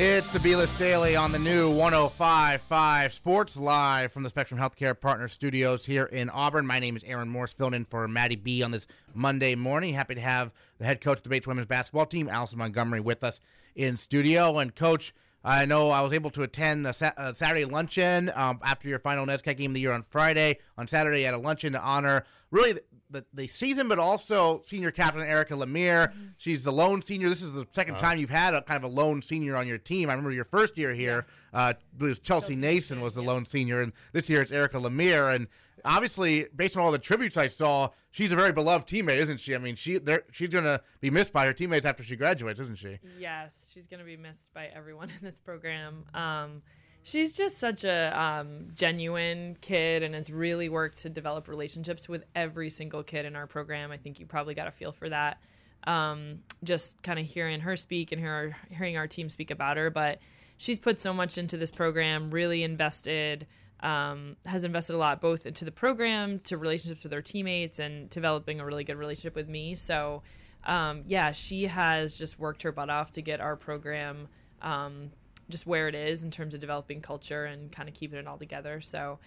It's 0.00 0.28
the 0.28 0.38
B-List 0.38 0.78
Daily 0.78 1.16
on 1.16 1.32
the 1.32 1.40
new 1.40 1.72
105.5 1.72 3.10
Sports 3.10 3.56
Live 3.56 4.12
from 4.12 4.22
the 4.22 4.28
Spectrum 4.28 4.60
Healthcare 4.60 4.98
Partner 4.98 5.26
Studios 5.26 5.84
here 5.84 6.04
in 6.04 6.30
Auburn. 6.30 6.68
My 6.68 6.78
name 6.78 6.94
is 6.94 7.02
Aaron 7.02 7.28
Morse, 7.28 7.52
filling 7.52 7.74
in 7.74 7.84
for 7.84 8.06
Maddie 8.06 8.36
B 8.36 8.62
on 8.62 8.70
this 8.70 8.86
Monday 9.12 9.56
morning. 9.56 9.94
Happy 9.94 10.14
to 10.14 10.20
have 10.20 10.52
the 10.78 10.84
head 10.84 11.00
coach 11.00 11.16
of 11.16 11.24
the 11.24 11.30
Bates 11.30 11.48
women's 11.48 11.66
basketball 11.66 12.06
team, 12.06 12.28
Alison 12.28 12.60
Montgomery, 12.60 13.00
with 13.00 13.24
us 13.24 13.40
in 13.74 13.96
studio. 13.96 14.58
And 14.58 14.72
coach, 14.72 15.12
I 15.44 15.66
know 15.66 15.90
I 15.90 16.00
was 16.02 16.12
able 16.12 16.30
to 16.30 16.42
attend 16.42 16.86
a, 16.86 16.92
sa- 16.92 17.12
a 17.16 17.32
Saturday 17.32 17.64
luncheon 17.64 18.30
um, 18.34 18.60
after 18.62 18.88
your 18.88 18.98
final 18.98 19.24
NESCAC 19.24 19.56
game 19.56 19.70
of 19.70 19.74
the 19.74 19.80
year 19.80 19.92
on 19.92 20.02
Friday. 20.02 20.58
On 20.76 20.86
Saturday, 20.86 21.26
at 21.26 21.34
a 21.34 21.38
luncheon 21.38 21.74
to 21.74 21.80
honor 21.80 22.24
really 22.50 22.72
the, 22.72 22.82
the, 23.10 23.24
the 23.32 23.46
season, 23.46 23.88
but 23.88 23.98
also 23.98 24.60
senior 24.64 24.90
captain 24.90 25.22
Erica 25.22 25.54
Lemire. 25.54 26.08
Mm-hmm. 26.08 26.24
She's 26.38 26.64
the 26.64 26.72
lone 26.72 27.02
senior. 27.02 27.28
This 27.28 27.42
is 27.42 27.54
the 27.54 27.64
2nd 27.66 27.90
uh-huh. 27.90 27.98
time 27.98 28.18
you've 28.18 28.30
had 28.30 28.54
a 28.54 28.62
kind 28.62 28.82
of 28.82 28.90
a 28.90 28.92
lone 28.92 29.22
senior 29.22 29.56
on 29.56 29.66
your 29.66 29.78
team. 29.78 30.10
I 30.10 30.12
remember 30.12 30.32
your 30.32 30.44
first 30.44 30.76
year 30.76 30.92
here, 30.92 31.26
uh, 31.54 31.74
was 31.98 32.18
Chelsea, 32.18 32.54
Chelsea 32.54 32.56
Nason 32.56 33.00
was 33.00 33.14
the 33.14 33.22
yeah. 33.22 33.28
lone 33.28 33.46
senior, 33.46 33.80
and 33.80 33.92
this 34.12 34.28
year 34.28 34.42
it's 34.42 34.52
Erica 34.52 34.78
Lemire. 34.78 35.34
And 35.34 35.46
obviously, 35.84 36.46
based 36.54 36.76
on 36.76 36.82
all 36.82 36.92
the 36.92 36.98
tributes 36.98 37.36
I 37.36 37.46
saw, 37.46 37.90
she's 38.10 38.32
a 38.32 38.36
very 38.36 38.52
beloved 38.52 38.88
teammate, 38.88 39.18
isn't 39.18 39.40
she? 39.40 39.54
I 39.54 39.58
mean, 39.58 39.76
she 39.76 39.98
she's 40.32 40.50
to 40.64 40.82
be 41.00 41.10
missed 41.10 41.32
by 41.32 41.46
her 41.46 41.52
teammates 41.52 41.86
after 41.86 42.02
she 42.02 42.16
graduates, 42.16 42.60
isn't 42.60 42.78
she? 42.78 42.98
Yes, 43.18 43.70
she's 43.72 43.86
to 44.00 44.04
be 44.04 44.16
missed 44.16 44.52
by 44.52 44.66
everyone 44.66 45.10
in 45.18 45.24
this 45.24 45.40
program. 45.40 46.04
Um, 46.14 46.62
she's 47.02 47.36
just 47.36 47.58
such 47.58 47.84
a 47.84 48.20
um, 48.20 48.68
genuine 48.74 49.56
kid 49.60 50.02
and 50.02 50.14
has 50.14 50.32
really 50.32 50.68
worked 50.68 51.00
to 51.00 51.10
develop 51.10 51.48
relationships 51.48 52.08
with 52.08 52.24
every 52.34 52.70
single 52.70 53.02
kid 53.02 53.24
in 53.24 53.36
our 53.36 53.46
program. 53.46 53.90
I 53.90 53.96
think 53.96 54.20
you 54.20 54.26
probably 54.26 54.54
got 54.54 54.68
a 54.68 54.72
feel 54.72 54.92
for 54.92 55.08
that. 55.08 55.40
Um, 55.84 56.40
just 56.64 57.02
kind 57.02 57.18
of 57.18 57.24
hearing 57.24 57.60
her 57.60 57.76
speak 57.76 58.12
and 58.12 58.20
hear, 58.20 58.56
hearing 58.70 58.96
our 58.96 59.06
team 59.06 59.28
speak 59.28 59.50
about 59.50 59.76
her, 59.76 59.90
but 59.90 60.18
she's 60.58 60.78
put 60.78 61.00
so 61.00 61.14
much 61.14 61.38
into 61.38 61.56
this 61.56 61.70
program, 61.70 62.28
really 62.28 62.62
invested 62.62 63.46
um, 63.80 64.36
has 64.46 64.64
invested 64.64 64.94
a 64.94 64.98
lot 64.98 65.20
both 65.20 65.46
into 65.46 65.64
the 65.64 65.72
program, 65.72 66.40
to 66.40 66.56
relationships 66.56 67.04
with 67.04 67.12
her 67.12 67.22
teammates, 67.22 67.78
and 67.78 68.10
developing 68.10 68.60
a 68.60 68.64
really 68.64 68.84
good 68.84 68.96
relationship 68.96 69.34
with 69.34 69.48
me. 69.48 69.74
So, 69.74 70.22
um, 70.64 71.04
yeah, 71.06 71.32
she 71.32 71.66
has 71.66 72.18
just 72.18 72.38
worked 72.38 72.62
her 72.62 72.72
butt 72.72 72.90
off 72.90 73.12
to 73.12 73.22
get 73.22 73.40
our 73.40 73.56
program 73.56 74.28
um, 74.62 75.10
just 75.48 75.66
where 75.66 75.88
it 75.88 75.94
is 75.94 76.24
in 76.24 76.30
terms 76.30 76.54
of 76.54 76.60
developing 76.60 77.00
culture 77.00 77.44
and 77.44 77.70
kind 77.70 77.88
of 77.88 77.94
keeping 77.94 78.18
it 78.18 78.26
all 78.26 78.38
together. 78.38 78.80
So, 78.80 79.18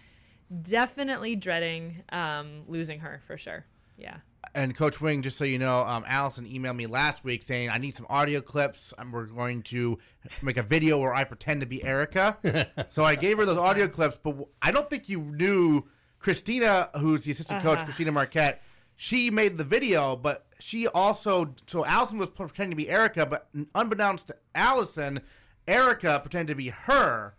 definitely 0.61 1.35
dreading 1.35 2.03
um, 2.09 2.63
losing 2.67 2.99
her 2.99 3.21
for 3.25 3.37
sure. 3.37 3.65
Yeah 3.97 4.17
and 4.53 4.75
Coach 4.75 4.99
Wing, 4.99 5.21
just 5.21 5.37
so 5.37 5.45
you 5.45 5.59
know, 5.59 5.79
um, 5.79 6.03
Alison 6.07 6.45
emailed 6.45 6.75
me 6.75 6.85
last 6.85 7.23
week 7.23 7.43
saying 7.43 7.69
I 7.69 7.77
need 7.77 7.95
some 7.95 8.05
audio 8.09 8.41
clips. 8.41 8.93
and 8.97 9.11
we're 9.11 9.25
going 9.25 9.63
to 9.63 9.97
make 10.41 10.57
a 10.57 10.63
video 10.63 10.97
where 10.99 11.13
I 11.13 11.23
pretend 11.23 11.61
to 11.61 11.67
be 11.67 11.83
Erica. 11.83 12.37
so 12.87 13.03
I 13.03 13.15
gave 13.15 13.37
her 13.37 13.45
those 13.45 13.57
audio 13.57 13.87
clips, 13.87 14.19
but 14.21 14.35
I 14.61 14.71
don't 14.71 14.89
think 14.89 15.09
you 15.09 15.21
knew 15.21 15.83
Christina, 16.19 16.89
who's 16.97 17.23
the 17.23 17.31
assistant 17.31 17.59
uh-huh. 17.59 17.75
coach, 17.75 17.85
Christina 17.85 18.11
Marquette. 18.11 18.61
She 18.95 19.31
made 19.31 19.57
the 19.57 19.63
video, 19.63 20.15
but 20.15 20.45
she 20.59 20.87
also 20.87 21.55
so 21.65 21.83
Alison 21.85 22.19
was 22.19 22.29
pretending 22.29 22.71
to 22.71 22.75
be 22.75 22.89
Erica, 22.89 23.25
but 23.25 23.49
unbeknownst 23.73 24.27
to 24.27 24.35
Alison, 24.53 25.21
Erica 25.67 26.19
pretended 26.19 26.53
to 26.53 26.55
be 26.55 26.69
her, 26.69 27.35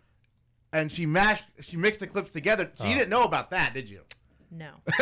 and 0.73 0.91
she 0.91 1.05
mashed, 1.05 1.45
she 1.61 1.77
mixed 1.77 2.01
the 2.01 2.07
clips 2.07 2.31
together. 2.31 2.69
So 2.75 2.85
oh. 2.85 2.89
you 2.89 2.95
didn't 2.95 3.09
know 3.09 3.23
about 3.23 3.51
that, 3.51 3.73
did 3.73 3.89
you? 3.89 4.01
No. 4.55 4.69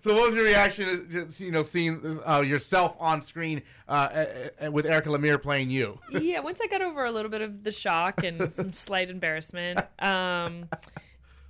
so, 0.00 0.14
what 0.14 0.26
was 0.26 0.34
your 0.34 0.44
reaction? 0.44 1.08
To, 1.10 1.44
you 1.44 1.50
know, 1.50 1.62
seeing 1.62 2.20
uh, 2.26 2.40
yourself 2.40 2.96
on 2.98 3.20
screen 3.20 3.62
uh, 3.88 4.24
uh, 4.64 4.72
with 4.72 4.86
Erica 4.86 5.10
Lemire 5.10 5.40
playing 5.40 5.70
you? 5.70 5.98
yeah. 6.10 6.40
Once 6.40 6.60
I 6.62 6.66
got 6.66 6.80
over 6.80 7.04
a 7.04 7.12
little 7.12 7.30
bit 7.30 7.42
of 7.42 7.64
the 7.64 7.72
shock 7.72 8.24
and 8.24 8.54
some 8.54 8.72
slight 8.72 9.10
embarrassment, 9.10 9.80
um, 9.98 10.68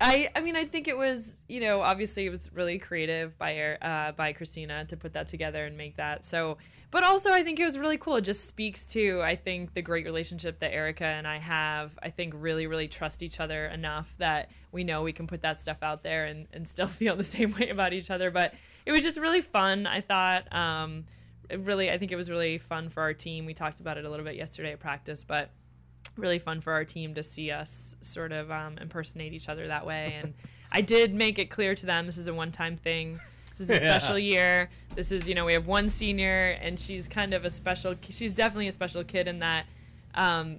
I 0.00 0.28
I 0.36 0.40
mean 0.40 0.54
I 0.54 0.64
think 0.64 0.86
it 0.86 0.96
was 0.96 1.42
you 1.48 1.60
know 1.60 1.80
obviously 1.80 2.24
it 2.24 2.30
was 2.30 2.50
really 2.54 2.78
creative 2.78 3.36
by 3.36 3.58
uh, 3.58 4.12
by 4.12 4.32
Christina 4.32 4.84
to 4.86 4.96
put 4.96 5.12
that 5.14 5.26
together 5.26 5.64
and 5.64 5.76
make 5.76 5.96
that. 5.96 6.24
So 6.24 6.58
but 6.90 7.04
also 7.04 7.32
I 7.32 7.42
think 7.42 7.58
it 7.58 7.64
was 7.64 7.78
really 7.78 7.98
cool. 7.98 8.16
It 8.16 8.22
just 8.22 8.46
speaks 8.46 8.86
to 8.92 9.20
I 9.22 9.34
think 9.34 9.74
the 9.74 9.82
great 9.82 10.04
relationship 10.04 10.60
that 10.60 10.72
Erica 10.72 11.04
and 11.04 11.26
I 11.26 11.38
have. 11.38 11.98
I 12.00 12.10
think 12.10 12.34
really 12.36 12.66
really 12.68 12.86
trust 12.86 13.22
each 13.22 13.40
other 13.40 13.66
enough 13.66 14.14
that 14.18 14.50
we 14.70 14.84
know 14.84 15.02
we 15.02 15.12
can 15.12 15.26
put 15.26 15.42
that 15.42 15.58
stuff 15.58 15.82
out 15.82 16.04
there 16.04 16.26
and, 16.26 16.46
and 16.52 16.68
still 16.68 16.86
feel 16.86 17.16
the 17.16 17.24
same 17.24 17.52
way 17.54 17.68
about 17.70 17.92
each 17.92 18.10
other. 18.10 18.30
But 18.30 18.54
it 18.86 18.92
was 18.92 19.02
just 19.02 19.18
really 19.18 19.40
fun 19.40 19.86
I 19.86 20.00
thought. 20.00 20.52
Um, 20.54 21.06
really 21.58 21.90
I 21.90 21.98
think 21.98 22.12
it 22.12 22.16
was 22.16 22.30
really 22.30 22.58
fun 22.58 22.88
for 22.88 23.02
our 23.02 23.14
team. 23.14 23.46
We 23.46 23.54
talked 23.54 23.80
about 23.80 23.98
it 23.98 24.04
a 24.04 24.10
little 24.10 24.24
bit 24.24 24.36
yesterday 24.36 24.72
at 24.72 24.78
practice 24.78 25.24
but 25.24 25.50
really 26.18 26.38
fun 26.38 26.60
for 26.60 26.72
our 26.72 26.84
team 26.84 27.14
to 27.14 27.22
see 27.22 27.50
us 27.50 27.96
sort 28.00 28.32
of 28.32 28.50
um, 28.50 28.78
impersonate 28.78 29.32
each 29.32 29.48
other 29.48 29.68
that 29.68 29.86
way. 29.86 30.16
And 30.22 30.34
I 30.72 30.80
did 30.80 31.14
make 31.14 31.38
it 31.38 31.46
clear 31.46 31.74
to 31.74 31.86
them 31.86 32.06
this 32.06 32.18
is 32.18 32.28
a 32.28 32.34
one 32.34 32.52
time 32.52 32.76
thing. 32.76 33.18
This 33.48 33.60
is 33.60 33.70
a 33.70 33.80
special 33.80 34.18
year. 34.18 34.70
This 34.94 35.12
is, 35.12 35.28
you 35.28 35.34
know, 35.34 35.44
we 35.44 35.52
have 35.52 35.66
one 35.66 35.88
senior, 35.88 36.58
and 36.60 36.78
she's 36.78 37.08
kind 37.08 37.34
of 37.34 37.44
a 37.44 37.50
special. 37.50 37.94
She's 38.08 38.32
definitely 38.32 38.68
a 38.68 38.72
special 38.72 39.04
kid 39.04 39.28
in 39.28 39.38
that 39.38 39.66
um, 40.14 40.58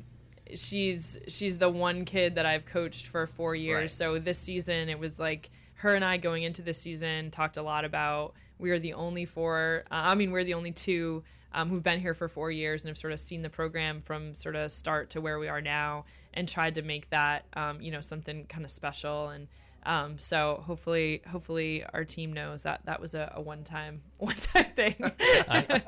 she's 0.56 1.20
she's 1.28 1.58
the 1.58 1.70
one 1.70 2.06
kid 2.06 2.36
that 2.36 2.46
I've 2.46 2.66
coached 2.66 3.08
for 3.08 3.28
four 3.28 3.56
years. 3.56 3.82
Right. 3.82 3.92
So 3.92 4.20
this 4.20 4.38
season, 4.38 4.90
it 4.90 5.00
was 5.00 5.20
like 5.20 5.50
her 5.76 5.96
and 5.96 6.04
I 6.04 6.18
going 6.18 6.44
into 6.44 6.62
this 6.62 6.78
season 6.78 7.32
talked 7.32 7.58
a 7.58 7.62
lot 7.62 7.86
about 7.86 8.34
we 8.58 8.72
are 8.72 8.80
the 8.80 8.94
only 8.94 9.26
four. 9.26 9.84
Uh, 9.92 9.96
I 9.96 10.16
mean, 10.16 10.32
we're 10.32 10.44
the 10.44 10.54
only 10.54 10.72
two 10.72 11.24
um, 11.54 11.70
who've 11.70 11.84
been 11.84 12.00
here 12.00 12.14
for 12.14 12.28
four 12.28 12.52
years 12.52 12.84
and 12.84 12.90
have 12.90 12.98
sort 12.98 13.14
of 13.14 13.20
seen 13.20 13.42
the 13.42 13.50
program 13.50 14.02
from 14.02 14.34
sort 14.34 14.56
of 14.56 14.72
start 14.72 15.10
to 15.12 15.22
where 15.22 15.40
we 15.40 15.48
are 15.48 15.62
now 15.62 16.06
and 16.34 16.48
tried 16.48 16.76
to 16.76 16.82
make 16.82 17.10
that 17.10 17.46
um, 17.54 17.82
you 17.82 17.92
know 17.92 18.02
something 18.02 18.46
kind 18.46 18.64
of 18.64 18.72
special. 18.72 19.30
And 19.30 19.48
um, 19.84 20.20
so 20.20 20.64
hopefully 20.66 21.22
hopefully 21.28 21.86
our 21.94 22.04
team 22.04 22.34
knows 22.34 22.64
that 22.64 22.86
that 22.86 23.00
was 23.00 23.16
a, 23.16 23.32
a 23.36 23.42
one 23.42 23.64
time 23.64 24.02
one 24.18 24.36
time 24.36 24.66
thing 24.66 24.96
I, 25.50 25.82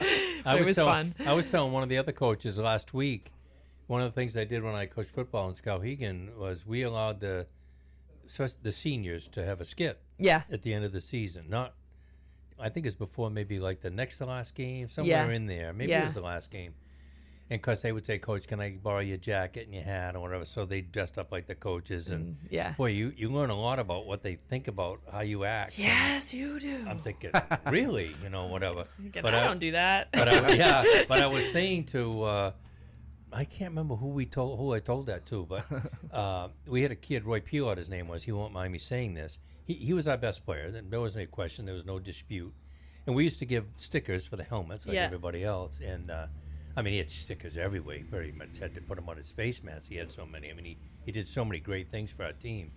I 0.45 0.55
was, 0.57 0.67
was 0.67 0.75
telling, 0.77 1.11
fun. 1.11 1.27
I 1.27 1.33
was 1.33 1.49
telling 1.51 1.71
one 1.71 1.83
of 1.83 1.89
the 1.89 1.97
other 1.97 2.11
coaches 2.11 2.57
last 2.57 2.93
week 2.93 3.31
one 3.87 4.01
of 4.01 4.07
the 4.07 4.19
things 4.19 4.37
I 4.37 4.45
did 4.45 4.63
when 4.63 4.73
I 4.73 4.85
coached 4.85 5.09
football 5.09 5.49
in 5.49 5.55
Skowhegan 5.55 6.35
was 6.37 6.65
we 6.65 6.83
allowed 6.83 7.19
the 7.19 7.47
the 8.63 8.71
seniors 8.71 9.27
to 9.27 9.43
have 9.43 9.59
a 9.59 9.65
skit 9.65 9.99
yeah. 10.17 10.43
at 10.49 10.61
the 10.61 10.73
end 10.73 10.85
of 10.85 10.93
the 10.93 11.01
season 11.01 11.45
not 11.49 11.73
I 12.61 12.69
think 12.69 12.85
it's 12.85 12.95
before 12.95 13.29
maybe 13.29 13.59
like 13.59 13.81
the 13.81 13.89
next 13.89 14.19
to 14.19 14.25
last 14.25 14.55
game, 14.55 14.89
somewhere 14.89 15.27
yeah. 15.27 15.35
in 15.35 15.47
there. 15.47 15.73
Maybe 15.73 15.91
yeah. 15.91 16.03
it 16.03 16.05
was 16.05 16.15
the 16.15 16.21
last 16.21 16.51
game. 16.51 16.73
And 17.51 17.59
because 17.61 17.81
they 17.81 17.91
would 17.91 18.05
say, 18.05 18.17
Coach, 18.17 18.47
can 18.47 18.61
I 18.61 18.77
borrow 18.81 19.01
your 19.01 19.17
jacket 19.17 19.65
and 19.65 19.75
your 19.75 19.83
hat 19.83 20.15
or 20.15 20.21
whatever? 20.21 20.45
So 20.45 20.63
they 20.63 20.79
dressed 20.79 21.17
up 21.17 21.33
like 21.33 21.47
the 21.47 21.55
coaches. 21.55 22.07
And 22.07 22.35
mm, 22.35 22.47
yeah. 22.49 22.75
boy, 22.77 22.91
you, 22.91 23.11
you 23.17 23.27
learn 23.27 23.49
a 23.49 23.59
lot 23.59 23.77
about 23.77 24.05
what 24.05 24.23
they 24.23 24.35
think 24.35 24.69
about 24.69 25.01
how 25.11 25.19
you 25.19 25.43
act. 25.43 25.77
Yes, 25.77 26.33
you 26.33 26.61
do. 26.61 26.77
I'm 26.87 26.99
thinking, 26.99 27.31
really? 27.69 28.15
You 28.23 28.29
know, 28.29 28.45
whatever. 28.45 28.85
but 29.21 29.35
I, 29.35 29.41
I, 29.41 29.43
don't 29.43 29.59
do 29.59 29.71
that. 29.71 30.07
But 30.13 30.29
I, 30.29 30.53
yeah, 30.53 31.03
but 31.09 31.19
I 31.19 31.27
was 31.27 31.51
saying 31.51 31.87
to, 31.87 32.23
uh, 32.23 32.51
I 33.33 33.43
can't 33.43 33.71
remember 33.71 33.95
who 33.95 34.07
we 34.07 34.25
told, 34.25 34.57
who 34.57 34.73
I 34.73 34.79
told 34.79 35.07
that 35.07 35.25
to, 35.25 35.45
but 35.45 35.65
uh, 36.13 36.47
we 36.65 36.83
had 36.83 36.91
a 36.93 36.95
kid, 36.95 37.25
Roy 37.25 37.41
Pilot, 37.41 37.79
his 37.79 37.89
name 37.89 38.07
was. 38.07 38.23
He 38.23 38.31
won't 38.31 38.53
mind 38.53 38.71
me 38.71 38.79
saying 38.79 39.15
this 39.15 39.39
he, 39.73 39.85
he 39.85 39.93
was 39.93 40.07
our 40.07 40.17
best 40.17 40.45
player. 40.45 40.69
There 40.71 40.99
wasn't 40.99 41.23
a 41.23 41.27
question. 41.27 41.65
There 41.65 41.75
was 41.75 41.85
no 41.85 41.99
dispute. 41.99 42.53
And 43.07 43.15
we 43.15 43.23
used 43.23 43.39
to 43.39 43.45
give 43.45 43.65
stickers 43.77 44.27
for 44.27 44.35
the 44.35 44.43
helmets 44.43 44.85
like 44.85 44.95
yeah. 44.95 45.05
everybody 45.05 45.43
else. 45.43 45.81
And 45.81 46.11
uh, 46.11 46.27
I 46.75 46.81
mean, 46.81 46.93
he 46.93 46.99
had 46.99 47.09
stickers 47.09 47.57
everywhere. 47.57 47.97
He 47.97 48.03
pretty 48.03 48.31
much 48.31 48.59
had 48.59 48.75
to 48.75 48.81
put 48.81 48.97
them 48.97 49.09
on 49.09 49.17
his 49.17 49.31
face 49.31 49.63
mask. 49.63 49.89
He 49.89 49.95
had 49.95 50.11
so 50.11 50.25
many. 50.25 50.49
I 50.49 50.53
mean, 50.53 50.65
he, 50.65 50.77
he 51.05 51.11
did 51.11 51.27
so 51.27 51.43
many 51.43 51.59
great 51.59 51.89
things 51.89 52.11
for 52.11 52.23
our 52.23 52.33
team. 52.33 52.71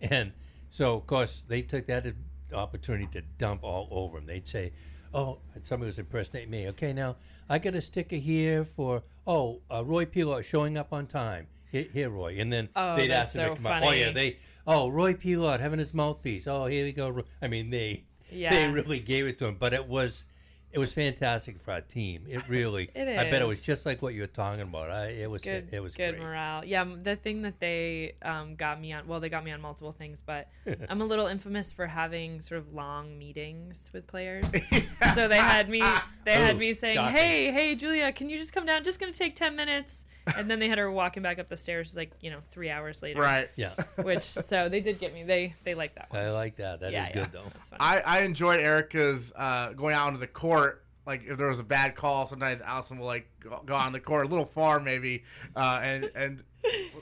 And 0.00 0.32
so, 0.68 0.96
of 0.96 1.06
course, 1.06 1.44
they 1.48 1.62
took 1.62 1.86
that 1.86 2.06
opportunity 2.52 3.06
to 3.12 3.22
dump 3.38 3.64
all 3.64 3.88
over 3.90 4.18
him. 4.18 4.26
They'd 4.26 4.46
say, 4.46 4.72
oh, 5.12 5.40
somebody 5.62 5.86
was 5.86 5.98
impersonating 5.98 6.50
me. 6.50 6.68
Okay, 6.68 6.92
now 6.92 7.16
I 7.48 7.58
got 7.58 7.74
a 7.74 7.80
sticker 7.80 8.16
here 8.16 8.64
for, 8.64 9.02
oh, 9.26 9.62
uh, 9.70 9.84
Roy 9.84 10.06
Pilot 10.06 10.44
showing 10.44 10.76
up 10.76 10.92
on 10.92 11.06
time. 11.06 11.48
Here, 11.70 12.10
Roy. 12.10 12.36
And 12.38 12.52
then 12.52 12.68
oh, 12.74 12.96
they'd 12.96 13.10
ask 13.10 13.34
him 13.34 13.42
so 13.42 13.48
to 13.48 13.54
come 13.54 13.64
funny. 13.64 13.86
out. 13.86 13.92
Oh, 13.92 13.94
yeah, 13.94 14.10
they, 14.12 14.36
oh, 14.66 14.88
Roy 14.88 15.14
Pilot 15.14 15.60
having 15.60 15.78
his 15.78 15.92
mouthpiece. 15.92 16.46
Oh, 16.46 16.66
here 16.66 16.84
we 16.84 16.92
go. 16.92 17.22
I 17.42 17.48
mean, 17.48 17.70
they 17.70 18.04
yeah. 18.30 18.50
they 18.50 18.72
really 18.72 19.00
gave 19.00 19.26
it 19.26 19.38
to 19.38 19.46
him, 19.46 19.56
but 19.58 19.74
it 19.74 19.86
was 19.86 20.24
it 20.76 20.78
was 20.78 20.92
fantastic 20.92 21.58
for 21.58 21.72
our 21.72 21.80
team. 21.80 22.24
It 22.28 22.46
really. 22.50 22.90
it 22.94 23.08
is. 23.08 23.18
I 23.18 23.30
bet 23.30 23.40
it 23.40 23.48
was 23.48 23.62
just 23.62 23.86
like 23.86 24.02
what 24.02 24.12
you 24.12 24.20
were 24.20 24.26
talking 24.26 24.60
about. 24.60 24.90
I, 24.90 25.06
it 25.06 25.30
was. 25.30 25.40
Good, 25.40 25.68
it 25.72 25.82
was 25.82 25.94
good 25.94 26.16
great. 26.16 26.22
morale. 26.22 26.66
Yeah, 26.66 26.84
the 27.02 27.16
thing 27.16 27.42
that 27.42 27.58
they 27.60 28.12
um, 28.20 28.56
got 28.56 28.78
me 28.78 28.92
on. 28.92 29.06
Well, 29.06 29.18
they 29.18 29.30
got 29.30 29.42
me 29.42 29.52
on 29.52 29.62
multiple 29.62 29.90
things, 29.90 30.20
but 30.20 30.48
I'm 30.90 31.00
a 31.00 31.04
little 31.06 31.28
infamous 31.28 31.72
for 31.72 31.86
having 31.86 32.42
sort 32.42 32.60
of 32.60 32.74
long 32.74 33.18
meetings 33.18 33.90
with 33.94 34.06
players. 34.06 34.54
so 35.14 35.28
they 35.28 35.38
had 35.38 35.70
me. 35.70 35.82
They 36.26 36.34
had 36.34 36.58
me 36.58 36.74
saying, 36.74 36.96
shocking. 36.96 37.16
"Hey, 37.16 37.50
hey, 37.52 37.74
Julia, 37.74 38.12
can 38.12 38.28
you 38.28 38.36
just 38.36 38.52
come 38.52 38.66
down? 38.66 38.84
Just 38.84 39.00
gonna 39.00 39.12
take 39.12 39.34
ten 39.34 39.56
minutes." 39.56 40.04
and 40.36 40.50
then 40.50 40.58
they 40.58 40.68
had 40.68 40.78
her 40.78 40.90
walking 40.90 41.22
back 41.22 41.38
up 41.38 41.48
the 41.48 41.56
stairs 41.56 41.96
like 41.96 42.10
you 42.20 42.30
know 42.30 42.38
three 42.50 42.70
hours 42.70 43.02
later. 43.02 43.20
Right. 43.20 43.48
Yeah. 43.56 43.72
Which 44.02 44.22
so 44.22 44.68
they 44.68 44.80
did 44.80 44.98
get 44.98 45.14
me. 45.14 45.22
They 45.22 45.54
they 45.64 45.74
like 45.74 45.94
that. 45.94 46.10
One. 46.10 46.20
I 46.20 46.30
like 46.32 46.56
that. 46.56 46.80
That 46.80 46.92
yeah, 46.92 47.04
is 47.04 47.08
yeah. 47.08 47.22
good 47.22 47.32
though. 47.32 47.76
I 47.78 48.00
I 48.00 48.20
enjoyed 48.22 48.60
Erica's 48.60 49.32
uh, 49.36 49.72
going 49.72 49.94
out 49.94 50.08
onto 50.08 50.18
the 50.18 50.26
court 50.26 50.65
like 51.06 51.22
if 51.26 51.38
there 51.38 51.48
was 51.48 51.58
a 51.58 51.64
bad 51.64 51.94
call, 51.96 52.26
sometimes 52.26 52.60
Alison 52.60 52.98
will 52.98 53.06
like 53.06 53.28
go, 53.40 53.62
go 53.64 53.74
on 53.74 53.92
the 53.92 54.00
court 54.00 54.26
a 54.26 54.28
little 54.28 54.44
far 54.46 54.80
maybe, 54.80 55.22
uh, 55.54 55.80
and 55.82 56.10
and 56.14 56.42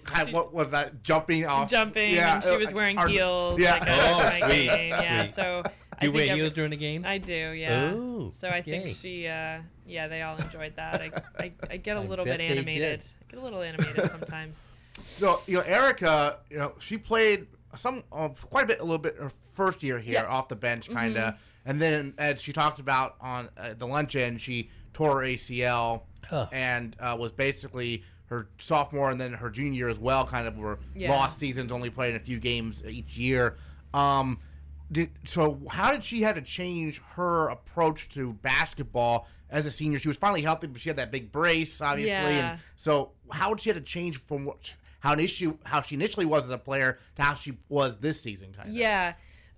kind 0.05 0.29
of, 0.29 0.35
what 0.35 0.53
was 0.53 0.71
that 0.73 1.03
jumping 1.03 1.47
off? 1.47 1.71
jumping 1.71 2.19
and 2.19 2.43
she 2.45 2.57
was 2.57 2.73
wearing 2.75 2.99
or- 2.99 3.09
heels 3.09 3.59
yeah. 3.59 3.73
like 3.73 3.83
Oh, 3.89 4.21
a 4.21 4.47
sweet, 4.51 4.69
game. 4.69 4.91
Yeah, 4.91 5.25
sweet. 5.25 5.35
so 5.35 5.63
I 6.01 6.05
You 6.07 6.11
think 6.11 6.15
wear 6.15 6.25
every- 6.27 6.37
heels 6.41 6.53
during 6.53 6.71
the 6.71 6.77
game? 6.77 7.05
I 7.07 7.19
do, 7.19 7.33
yeah. 7.53 7.93
Oh, 7.95 8.31
so 8.31 8.49
I 8.49 8.61
think 8.63 8.85
okay. 8.85 8.93
she, 8.93 9.27
uh, 9.27 9.61
yeah, 9.87 10.09
they 10.09 10.23
all 10.23 10.37
enjoyed 10.37 10.77
that. 10.77 11.01
I, 11.01 11.11
I, 11.39 11.53
I 11.71 11.77
get 11.79 11.97
a 11.97 12.01
I 12.01 12.05
little 12.05 12.25
bet 12.25 12.39
bit 12.39 12.51
animated. 12.51 13.05
I 13.23 13.31
get 13.33 13.41
a 13.41 13.43
little 13.45 13.63
animated 13.63 14.05
sometimes. 14.11 14.71
So 14.99 15.39
you 15.47 15.55
know, 15.55 15.63
Erica, 15.63 16.41
you 16.51 16.59
know, 16.59 16.75
she 16.79 16.99
played 16.99 17.47
some 17.75 18.03
uh, 18.13 18.29
quite 18.29 18.65
a 18.65 18.67
bit, 18.69 18.81
a 18.81 18.85
little 18.85 18.99
bit 18.99 19.17
her 19.17 19.31
first 19.31 19.83
year 19.83 19.99
here 19.99 20.15
Yeah. 20.15 20.23
Mm-hmm. 20.25 20.33
off 20.35 20.49
the 20.49 20.57
bench, 20.57 20.91
kind 20.91 21.17
of, 21.17 21.35
and 21.67 21.81
then 21.81 22.15
as 22.19 22.41
she 22.43 22.53
talked 22.53 22.79
about 22.79 23.17
on 23.21 23.49
uh, 23.57 23.75
the 23.77 23.87
luncheon, 23.87 24.39
she 24.39 24.71
tore 24.93 25.21
her 25.23 25.27
ACL 25.27 26.03
Huh. 26.29 26.47
and 26.53 26.97
uh, 27.01 27.17
was 27.21 27.33
basically 27.33 28.03
her 28.27 28.49
sophomore 28.59 29.11
and 29.11 29.21
then 29.21 29.35
her 29.35 29.51
junior 29.51 29.73
year 29.73 29.89
as 29.91 29.99
well. 29.99 30.25
Kind 30.25 30.47
of 30.49 30.57
were 30.57 30.79
Yeah. 30.95 31.11
lost 31.11 31.39
seasons, 31.39 31.71
only 31.71 31.91
playing 31.91 32.17
a 32.17 32.21
few 32.21 32.39
games 32.41 32.83
each 32.87 33.17
year. 33.19 33.57
Um, 33.93 34.39
did, 34.91 35.11
so 35.25 35.61
how 35.71 35.93
did 35.93 36.03
she 36.03 36.23
have 36.23 36.35
to 36.37 36.43
change 36.43 37.01
her 37.17 37.49
approach 37.49 38.09
to 38.11 38.33
basketball 38.35 39.29
as 39.51 39.67
a 39.67 39.71
senior? 39.71 39.99
She 39.99 40.09
was 40.09 40.17
finally 40.17 40.41
healthy, 40.43 40.67
but 40.67 40.81
she 40.81 40.89
had 40.89 40.97
that 40.97 41.11
big 41.13 41.31
brace, 41.31 41.81
obviously, 41.83 42.13
Yeah. 42.37 42.53
and 42.53 42.61
so 42.77 43.13
how 43.31 43.51
did 43.51 43.61
she 43.61 43.69
have 43.71 43.79
to 43.79 43.85
change 43.85 44.25
from 44.25 44.45
what 44.47 44.75
how 45.01 45.13
an 45.13 45.21
issue 45.21 45.59
how 45.65 45.83
she 45.83 45.95
initially 45.95 46.25
was 46.25 46.45
as 46.45 46.51
a 46.51 46.57
player 46.57 46.99
to 47.17 47.23
how 47.23 47.35
she 47.35 47.59
was 47.69 47.99
this 47.99 48.23
season 48.23 48.55
kind 48.55 48.71
of? 48.71 48.75
Yeah. 48.75 49.13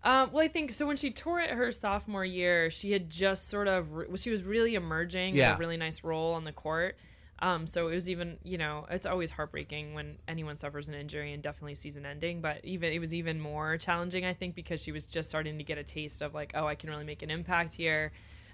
Um, 0.06 0.30
well, 0.32 0.44
I 0.44 0.48
think 0.48 0.70
so. 0.70 0.86
When 0.86 0.96
she 0.96 1.10
tore 1.10 1.40
it 1.40 1.50
her 1.50 1.72
sophomore 1.72 2.24
year, 2.24 2.70
she 2.70 2.92
had 2.92 3.10
just 3.10 3.48
sort 3.48 3.66
of 3.66 3.92
re- 3.92 4.16
she 4.16 4.30
was 4.30 4.44
really 4.44 4.76
emerging 4.76 5.32
with 5.32 5.40
Yeah. 5.40 5.56
a 5.56 5.58
really 5.58 5.76
nice 5.76 6.04
role 6.04 6.34
on 6.34 6.44
the 6.44 6.52
court. 6.52 6.96
Um, 7.40 7.66
so 7.66 7.88
it 7.88 7.90
was 7.94 8.08
even 8.08 8.38
you 8.44 8.56
know 8.56 8.86
it's 8.88 9.04
always 9.04 9.32
heartbreaking 9.32 9.92
when 9.94 10.16
anyone 10.26 10.56
suffers 10.56 10.88
an 10.88 10.94
injury 10.94 11.32
and 11.32 11.42
definitely 11.42 11.74
season 11.74 12.06
ending. 12.06 12.40
But 12.40 12.60
even 12.64 12.92
it 12.92 13.00
was 13.00 13.12
even 13.12 13.40
more 13.40 13.76
challenging 13.78 14.24
I 14.24 14.32
think 14.32 14.54
because 14.54 14.80
she 14.80 14.92
was 14.92 15.06
just 15.06 15.28
starting 15.28 15.58
to 15.58 15.64
get 15.64 15.76
a 15.76 15.82
taste 15.84 16.22
of 16.22 16.32
like 16.34 16.52
oh 16.54 16.66
I 16.68 16.76
can 16.76 16.88
really 16.88 17.04
make 17.04 17.22
an 17.22 17.30
impact 17.30 17.74
here. 17.74 18.12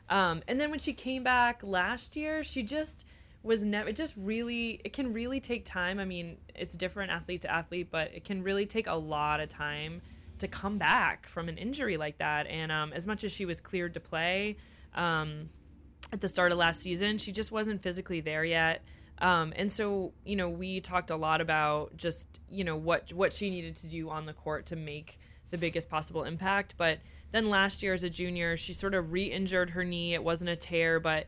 Um, 0.08 0.43
and 0.48 0.58
then 0.58 0.70
when 0.70 0.78
she 0.81 0.94
came 0.94 1.22
back 1.22 1.62
last 1.62 2.16
year, 2.16 2.43
she 2.43 2.62
just 2.62 3.06
was 3.43 3.62
never 3.64 3.90
it 3.90 3.96
just 3.96 4.14
really 4.16 4.81
it 4.84 4.93
can 4.93 5.12
really 5.12 5.40
take 5.40 5.64
time 5.64 5.98
i 5.98 6.05
mean 6.05 6.37
it's 6.55 6.76
different 6.76 7.10
athlete 7.10 7.40
to 7.40 7.50
athlete 7.50 7.88
but 7.90 8.08
it 8.14 8.22
can 8.22 8.40
really 8.44 8.64
take 8.66 8.87
a 8.87 8.94
lot 8.94 9.40
of 9.40 9.48
time 9.48 10.00
to 10.42 10.48
come 10.48 10.76
back 10.76 11.26
from 11.26 11.48
an 11.48 11.56
injury 11.56 11.96
like 11.96 12.18
that. 12.18 12.46
And 12.48 12.70
um, 12.70 12.92
as 12.92 13.06
much 13.06 13.24
as 13.24 13.32
she 13.32 13.46
was 13.46 13.60
cleared 13.60 13.94
to 13.94 14.00
play 14.00 14.56
um, 14.94 15.48
at 16.12 16.20
the 16.20 16.28
start 16.28 16.52
of 16.52 16.58
last 16.58 16.82
season 16.82 17.16
she 17.16 17.32
just 17.32 17.50
wasn't 17.50 17.82
physically 17.82 18.20
there 18.20 18.44
yet. 18.44 18.84
Um, 19.18 19.52
and 19.56 19.70
so 19.70 20.12
you 20.24 20.36
know 20.36 20.48
we 20.48 20.80
talked 20.80 21.10
a 21.10 21.16
lot 21.16 21.40
about 21.40 21.96
just 21.96 22.40
you 22.48 22.64
know 22.64 22.76
what 22.76 23.12
what 23.12 23.32
she 23.32 23.50
needed 23.50 23.76
to 23.76 23.88
do 23.88 24.10
on 24.10 24.26
the 24.26 24.32
court 24.32 24.66
to 24.66 24.76
make 24.76 25.18
the 25.50 25.58
biggest 25.58 25.88
possible 25.88 26.24
impact. 26.24 26.74
But 26.76 26.98
then 27.30 27.48
last 27.48 27.82
year 27.82 27.92
as 27.92 28.04
a 28.04 28.10
junior 28.10 28.56
she 28.56 28.72
sort 28.72 28.94
of 28.94 29.12
re-injured 29.12 29.70
her 29.70 29.84
knee. 29.84 30.14
It 30.14 30.24
wasn't 30.24 30.50
a 30.50 30.56
tear 30.56 30.98
but 30.98 31.26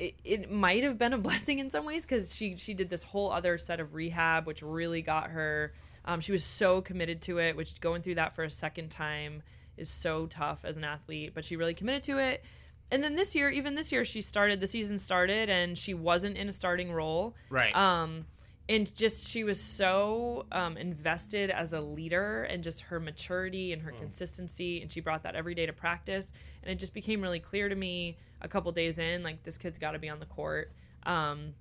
it, 0.00 0.14
it 0.24 0.50
might 0.50 0.82
have 0.82 0.98
been 0.98 1.12
a 1.12 1.18
blessing 1.28 1.60
in 1.60 1.70
some 1.70 1.84
ways 1.84 2.02
because 2.02 2.34
she 2.34 2.56
she 2.56 2.74
did 2.74 2.90
this 2.90 3.04
whole 3.04 3.30
other 3.30 3.56
set 3.56 3.78
of 3.78 3.94
rehab 3.94 4.46
which 4.46 4.62
really 4.62 5.00
got 5.00 5.30
her 5.30 5.72
um, 6.08 6.20
she 6.20 6.32
was 6.32 6.42
so 6.42 6.80
committed 6.80 7.20
to 7.22 7.38
it 7.38 7.54
which 7.54 7.80
going 7.80 8.02
through 8.02 8.16
that 8.16 8.34
for 8.34 8.42
a 8.42 8.50
second 8.50 8.88
time 8.88 9.42
is 9.76 9.88
so 9.88 10.26
tough 10.26 10.64
as 10.64 10.76
an 10.76 10.82
athlete 10.82 11.32
but 11.34 11.44
she 11.44 11.54
really 11.54 11.74
committed 11.74 12.02
to 12.02 12.18
it. 12.18 12.44
And 12.90 13.04
then 13.04 13.14
this 13.14 13.36
year 13.36 13.50
even 13.50 13.74
this 13.74 13.92
year 13.92 14.04
she 14.04 14.22
started 14.22 14.58
the 14.58 14.66
season 14.66 14.98
started 14.98 15.50
and 15.50 15.76
she 15.76 15.94
wasn't 15.94 16.36
in 16.36 16.48
a 16.48 16.52
starting 16.52 16.90
role. 16.90 17.36
Right. 17.50 17.76
um, 17.76 18.24
and 18.70 18.94
just 18.94 19.28
she 19.28 19.44
was 19.44 19.58
so 19.60 20.44
um, 20.52 20.76
invested 20.76 21.50
as 21.50 21.72
a 21.72 21.80
leader 21.80 22.42
and 22.44 22.62
just 22.62 22.82
her 22.82 23.00
maturity 23.00 23.72
and 23.72 23.80
her 23.80 23.92
consistency 23.92 24.82
and 24.82 24.92
she 24.92 25.00
brought 25.00 25.22
that 25.22 25.34
every 25.34 25.54
day 25.54 25.64
to 25.66 25.72
practice. 25.72 26.32
And 26.62 26.70
it 26.72 26.78
just 26.78 26.92
became 26.92 27.22
really 27.22 27.40
clear 27.40 27.68
to 27.68 27.74
me 27.74 28.18
a 28.42 28.48
couple 28.48 28.72
days 28.72 28.98
in 28.98 29.22
like 29.22 29.42
this 29.42 29.56
kid's 29.56 29.78
got 29.78 29.92
to 29.92 29.98
be 29.98 30.08
on 30.08 30.20
the 30.20 30.26
court. 30.26 30.72
Um, 31.04 31.54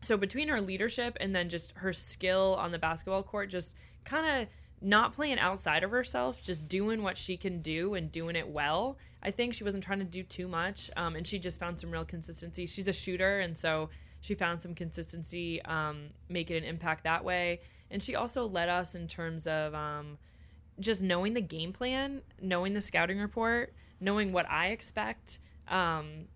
so 0.00 0.16
between 0.16 0.48
her 0.48 0.60
leadership 0.60 1.16
and 1.20 1.34
then 1.34 1.48
just 1.48 1.72
her 1.76 1.92
skill 1.92 2.56
on 2.58 2.70
the 2.70 2.78
basketball 2.78 3.22
court 3.22 3.50
just 3.50 3.76
kind 4.04 4.42
of 4.42 4.48
not 4.82 5.12
playing 5.12 5.38
outside 5.38 5.82
of 5.82 5.90
herself 5.90 6.42
just 6.42 6.68
doing 6.68 7.02
what 7.02 7.16
she 7.16 7.36
can 7.36 7.60
do 7.60 7.94
and 7.94 8.12
doing 8.12 8.36
it 8.36 8.48
well 8.48 8.98
i 9.22 9.30
think 9.30 9.54
she 9.54 9.64
wasn't 9.64 9.82
trying 9.82 9.98
to 9.98 10.04
do 10.04 10.22
too 10.22 10.46
much 10.46 10.90
um, 10.96 11.16
and 11.16 11.26
she 11.26 11.38
just 11.38 11.58
found 11.58 11.80
some 11.80 11.90
real 11.90 12.04
consistency. 12.04 12.66
She's 12.66 12.88
a 12.88 12.92
shooter 12.92 13.40
and 13.40 13.56
so 13.56 13.90
she 14.20 14.34
found 14.34 14.60
some 14.60 14.74
consistency 14.74 15.62
um, 15.62 16.08
making 16.28 16.56
an 16.56 16.64
impact 16.64 17.04
that 17.04 17.24
way. 17.24 17.60
And 17.90 18.02
she 18.02 18.16
also 18.16 18.46
led 18.48 18.68
us 18.68 18.96
in 18.96 19.06
terms 19.06 19.46
of 19.46 19.74
um, 19.74 20.18
just 20.80 21.02
knowing 21.02 21.34
the 21.34 21.40
game 21.40 21.72
plan 21.72 22.22
knowing 22.40 22.72
the 22.72 22.80
scouting 22.80 23.18
report 23.18 23.72
knowing 24.00 24.32
what 24.32 24.48
i 24.50 24.68
expect 24.68 25.38
um, 25.68 26.26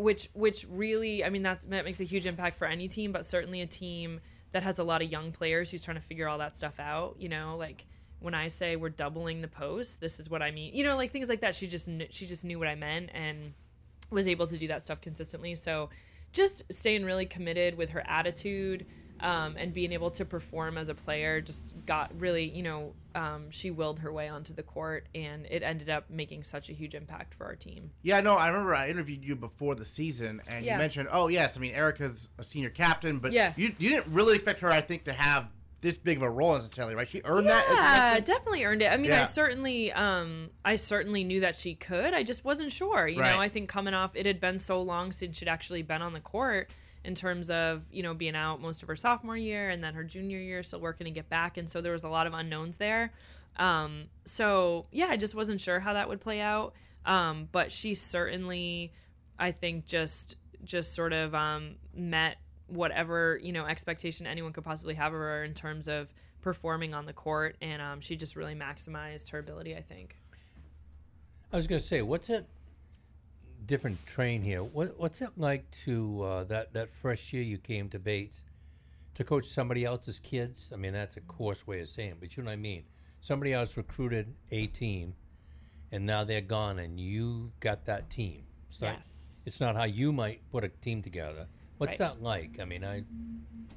which 0.00 0.28
which 0.34 0.66
really 0.70 1.24
I 1.24 1.30
mean 1.30 1.42
that's 1.42 1.66
that 1.66 1.84
makes 1.84 2.00
a 2.00 2.04
huge 2.04 2.26
impact 2.26 2.56
for 2.56 2.66
any 2.66 2.88
team, 2.88 3.12
but 3.12 3.24
certainly 3.24 3.60
a 3.60 3.66
team 3.66 4.20
that 4.52 4.62
has 4.62 4.78
a 4.78 4.84
lot 4.84 5.02
of 5.02 5.10
young 5.10 5.32
players 5.32 5.70
who's 5.70 5.82
trying 5.82 5.96
to 5.96 6.02
figure 6.02 6.28
all 6.28 6.38
that 6.38 6.56
stuff 6.56 6.80
out. 6.80 7.16
You 7.18 7.28
know, 7.28 7.56
like 7.56 7.86
when 8.18 8.34
I 8.34 8.48
say 8.48 8.76
we're 8.76 8.90
doubling 8.90 9.40
the 9.40 9.48
post, 9.48 10.00
this 10.00 10.18
is 10.18 10.28
what 10.28 10.42
I 10.42 10.50
mean. 10.50 10.74
You 10.74 10.84
know, 10.84 10.96
like 10.96 11.10
things 11.10 11.28
like 11.28 11.40
that. 11.40 11.54
She 11.54 11.66
just 11.66 11.86
kn- 11.86 12.08
she 12.10 12.26
just 12.26 12.44
knew 12.44 12.58
what 12.58 12.68
I 12.68 12.74
meant 12.74 13.10
and 13.14 13.54
was 14.10 14.26
able 14.26 14.46
to 14.46 14.58
do 14.58 14.68
that 14.68 14.82
stuff 14.82 15.00
consistently. 15.00 15.54
So 15.54 15.90
just 16.32 16.72
staying 16.72 17.04
really 17.04 17.26
committed 17.26 17.76
with 17.76 17.90
her 17.90 18.02
attitude 18.06 18.86
um, 19.20 19.54
and 19.58 19.72
being 19.72 19.92
able 19.92 20.10
to 20.12 20.24
perform 20.24 20.78
as 20.78 20.88
a 20.88 20.94
player 20.94 21.40
just 21.40 21.74
got 21.86 22.10
really, 22.18 22.44
you 22.44 22.62
know, 22.62 22.92
um, 23.14 23.50
she 23.50 23.70
willed 23.70 24.00
her 24.00 24.12
way 24.12 24.28
onto 24.28 24.54
the 24.54 24.62
court 24.62 25.06
and 25.14 25.46
it 25.50 25.62
ended 25.62 25.88
up 25.90 26.08
making 26.10 26.42
such 26.44 26.70
a 26.70 26.72
huge 26.72 26.94
impact 26.94 27.34
for 27.34 27.44
our 27.46 27.56
team. 27.56 27.90
Yeah, 28.02 28.20
no, 28.20 28.36
I 28.36 28.48
remember 28.48 28.74
I 28.74 28.88
interviewed 28.88 29.24
you 29.24 29.34
before 29.36 29.74
the 29.74 29.84
season, 29.84 30.40
and 30.48 30.64
Yeah. 30.64 30.74
you 30.74 30.78
mentioned, 30.78 31.08
oh 31.10 31.28
yes, 31.28 31.56
I 31.56 31.60
mean 31.60 31.72
Erica's 31.74 32.28
a 32.38 32.44
senior 32.44 32.70
captain, 32.70 33.18
but 33.18 33.32
Yeah. 33.32 33.52
you 33.56 33.72
you 33.78 33.90
didn't 33.90 34.12
really 34.12 34.34
expect 34.36 34.60
her, 34.60 34.70
I 34.70 34.80
think, 34.80 35.04
to 35.04 35.12
have 35.12 35.48
this 35.82 35.96
big 35.96 36.18
of 36.18 36.22
a 36.22 36.28
role 36.30 36.52
necessarily, 36.54 36.94
right? 36.94 37.08
She 37.08 37.22
earned 37.24 37.46
that. 37.48 37.64
Yeah, 37.70 38.20
definitely 38.20 38.64
earned 38.64 38.82
it. 38.82 38.92
I 38.92 38.98
mean, 38.98 39.06
Yeah. 39.10 39.22
I 39.22 39.24
certainly, 39.24 39.90
um, 39.92 40.50
I 40.62 40.76
certainly 40.76 41.24
knew 41.24 41.40
that 41.40 41.56
she 41.56 41.74
could. 41.74 42.12
I 42.12 42.22
just 42.22 42.44
wasn't 42.44 42.70
sure. 42.70 43.08
You 43.08 43.20
Right. 43.20 43.32
know, 43.34 43.40
I 43.40 43.48
think 43.48 43.70
coming 43.70 43.94
off, 43.94 44.14
it 44.14 44.26
had 44.26 44.40
been 44.40 44.58
so 44.58 44.82
long 44.82 45.10
since 45.10 45.38
she'd 45.38 45.48
actually 45.48 45.80
been 45.82 46.02
on 46.02 46.12
the 46.12 46.20
court 46.20 46.68
in 47.04 47.14
terms 47.14 47.50
of 47.50 47.86
you 47.90 48.02
know 48.02 48.14
being 48.14 48.36
out 48.36 48.60
most 48.60 48.82
of 48.82 48.88
her 48.88 48.96
sophomore 48.96 49.36
year 49.36 49.70
and 49.70 49.82
then 49.82 49.94
her 49.94 50.04
junior 50.04 50.38
year, 50.38 50.62
still 50.62 50.80
working 50.80 51.06
to 51.06 51.10
get 51.10 51.28
back, 51.28 51.56
and 51.56 51.68
so 51.68 51.80
there 51.80 51.92
was 51.92 52.02
a 52.02 52.08
lot 52.08 52.26
of 52.26 52.34
unknowns 52.34 52.76
there. 52.76 53.12
Um, 53.56 54.04
so 54.24 54.86
yeah, 54.90 55.06
I 55.06 55.16
just 55.16 55.34
wasn't 55.34 55.60
sure 55.60 55.80
how 55.80 55.94
that 55.94 56.08
would 56.08 56.20
play 56.20 56.40
out. 56.40 56.74
Um, 57.06 57.48
but 57.50 57.72
she 57.72 57.94
certainly, 57.94 58.92
I 59.38 59.52
think, 59.52 59.86
just 59.86 60.36
just 60.64 60.94
sort 60.94 61.12
of 61.12 61.34
um, 61.34 61.76
met 61.94 62.36
whatever 62.66 63.38
you 63.42 63.52
know 63.52 63.66
expectation 63.66 64.26
anyone 64.26 64.52
could 64.52 64.64
possibly 64.64 64.94
have 64.94 65.12
of 65.12 65.18
her 65.18 65.44
in 65.44 65.54
terms 65.54 65.88
of 65.88 66.12
performing 66.42 66.94
on 66.94 67.06
the 67.06 67.12
court, 67.12 67.56
and 67.60 67.80
um, 67.82 68.00
she 68.00 68.16
just 68.16 68.36
really 68.36 68.54
maximized 68.54 69.30
her 69.30 69.38
ability. 69.38 69.76
I 69.76 69.82
think. 69.82 70.16
I 71.52 71.56
was 71.56 71.66
going 71.66 71.80
to 71.80 71.84
say, 71.84 72.00
what's 72.00 72.30
it? 72.30 72.46
Different 73.70 74.04
train 74.04 74.42
here. 74.42 74.64
What, 74.64 74.98
what's 74.98 75.22
it 75.22 75.30
like 75.36 75.70
to 75.84 76.22
uh, 76.22 76.44
that 76.44 76.72
that 76.72 76.90
first 76.90 77.32
year 77.32 77.44
you 77.44 77.56
came 77.56 77.88
to 77.90 78.00
Bates 78.00 78.42
to 79.14 79.22
coach 79.22 79.44
somebody 79.44 79.84
else's 79.84 80.18
kids? 80.18 80.72
I 80.74 80.76
mean, 80.76 80.92
that's 80.92 81.16
a 81.16 81.20
coarse 81.20 81.68
way 81.68 81.78
of 81.78 81.88
saying, 81.88 82.10
it, 82.10 82.16
but 82.18 82.36
you 82.36 82.42
know 82.42 82.48
what 82.48 82.54
I 82.54 82.56
mean. 82.56 82.82
Somebody 83.20 83.52
else 83.52 83.76
recruited 83.76 84.34
a 84.50 84.66
team, 84.66 85.14
and 85.92 86.04
now 86.04 86.24
they're 86.24 86.40
gone, 86.40 86.80
and 86.80 86.98
you 86.98 87.52
got 87.60 87.84
that 87.84 88.10
team. 88.10 88.42
It's 88.70 88.80
not, 88.80 88.94
Yes. 88.94 89.44
It's 89.46 89.60
not 89.60 89.76
how 89.76 89.84
you 89.84 90.10
might 90.10 90.40
put 90.50 90.64
a 90.64 90.68
team 90.68 91.00
together. 91.00 91.46
What's 91.80 91.98
Right. 91.98 92.08
that 92.10 92.22
like? 92.22 92.60
I 92.60 92.66
mean, 92.66 92.84
I 92.84 93.04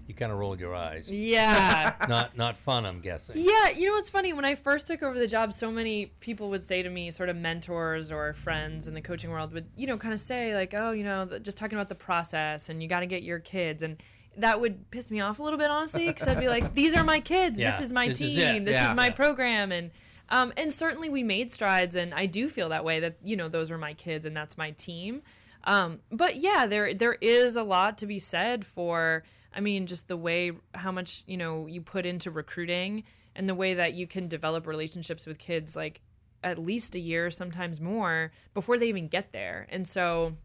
you 0.07 0.13
kind 0.13 0.33
of 0.33 0.37
rolled 0.37 0.59
your 0.59 0.75
eyes. 0.75 1.09
Yeah. 1.09 1.93
not 2.09 2.35
not 2.37 2.57
fun, 2.57 2.85
I'm 2.85 2.99
guessing. 2.99 3.37
Yeah, 3.37 3.69
you 3.69 3.87
know 3.87 3.93
what's 3.93 4.09
funny? 4.09 4.33
When 4.33 4.43
I 4.43 4.55
first 4.55 4.87
took 4.87 5.01
over 5.01 5.17
the 5.17 5.27
job, 5.27 5.53
so 5.53 5.71
many 5.71 6.07
people 6.19 6.49
would 6.49 6.61
say 6.61 6.83
to 6.83 6.89
me, 6.89 7.09
sort 7.11 7.29
of 7.29 7.37
mentors 7.37 8.11
or 8.11 8.33
friends 8.33 8.89
in 8.89 8.93
the 8.93 9.01
coaching 9.01 9.29
world 9.31 9.53
would, 9.53 9.67
you 9.77 9.87
know, 9.87 9.97
kind 9.97 10.13
of 10.13 10.19
say 10.19 10.53
like, 10.53 10.73
"Oh, 10.75 10.91
you 10.91 11.05
know, 11.05 11.23
the, 11.23 11.39
just 11.39 11.55
talking 11.55 11.77
about 11.77 11.87
the 11.87 11.95
process 11.95 12.67
and 12.67 12.83
you 12.83 12.89
got 12.89 12.99
to 12.99 13.05
get 13.05 13.23
your 13.23 13.39
kids." 13.39 13.81
And 13.81 13.95
that 14.37 14.59
would 14.59 14.91
piss 14.91 15.09
me 15.09 15.21
off 15.21 15.39
a 15.39 15.43
little 15.43 15.57
bit, 15.59 15.69
honestly, 15.69 16.07
because 16.07 16.27
I'd 16.27 16.39
be 16.41 16.49
like, 16.49 16.73
"These 16.81 16.93
are 16.97 17.03
my 17.05 17.21
kids. 17.21 17.57
Yeah, 17.57 17.71
this 17.71 17.79
is 17.79 17.93
my 17.93 18.09
this 18.09 18.17
team. 18.17 18.37
it. 18.39 18.65
this 18.65 18.73
Yeah. 18.73 18.89
is 18.89 18.95
my 18.95 19.05
Yeah. 19.07 19.11
program." 19.13 19.71
And 19.71 19.89
um, 20.27 20.51
and 20.57 20.73
certainly 20.73 21.07
we 21.07 21.23
made 21.23 21.49
strides, 21.49 21.95
and 21.95 22.13
I 22.13 22.25
do 22.25 22.49
feel 22.49 22.67
that 22.69 22.83
way. 22.83 22.99
That 22.99 23.15
you 23.23 23.37
know, 23.37 23.47
those 23.47 23.71
are 23.71 23.77
my 23.77 23.93
kids, 23.93 24.25
and 24.25 24.35
that's 24.35 24.57
my 24.57 24.71
team. 24.71 25.21
Um, 25.63 25.99
but 26.11 26.35
yeah, 26.37 26.65
there 26.65 26.93
there 26.93 27.17
is 27.21 27.55
a 27.55 27.63
lot 27.63 27.97
to 27.99 28.05
be 28.05 28.19
said 28.19 28.65
for. 28.65 29.23
I 29.55 29.59
mean, 29.59 29.85
just 29.85 30.07
the 30.07 30.17
way 30.17 30.51
how 30.73 30.91
much 30.91 31.23
you 31.27 31.37
know 31.37 31.67
you 31.67 31.81
put 31.81 32.05
into 32.05 32.31
recruiting 32.31 33.03
and 33.35 33.47
the 33.47 33.55
way 33.55 33.75
that 33.75 33.93
you 33.93 34.07
can 34.07 34.27
develop 34.27 34.65
relationships 34.67 35.25
with 35.27 35.37
kids 35.39 35.75
like 35.75 36.01
at 36.43 36.57
least 36.59 36.95
a 36.95 36.99
year, 36.99 37.31
sometimes 37.31 37.79
more, 37.79 38.31
before 38.53 38.77
they 38.77 38.89
even 38.89 39.07
get 39.07 39.31
there. 39.31 39.65
And 39.69 39.87
so, 39.87 40.35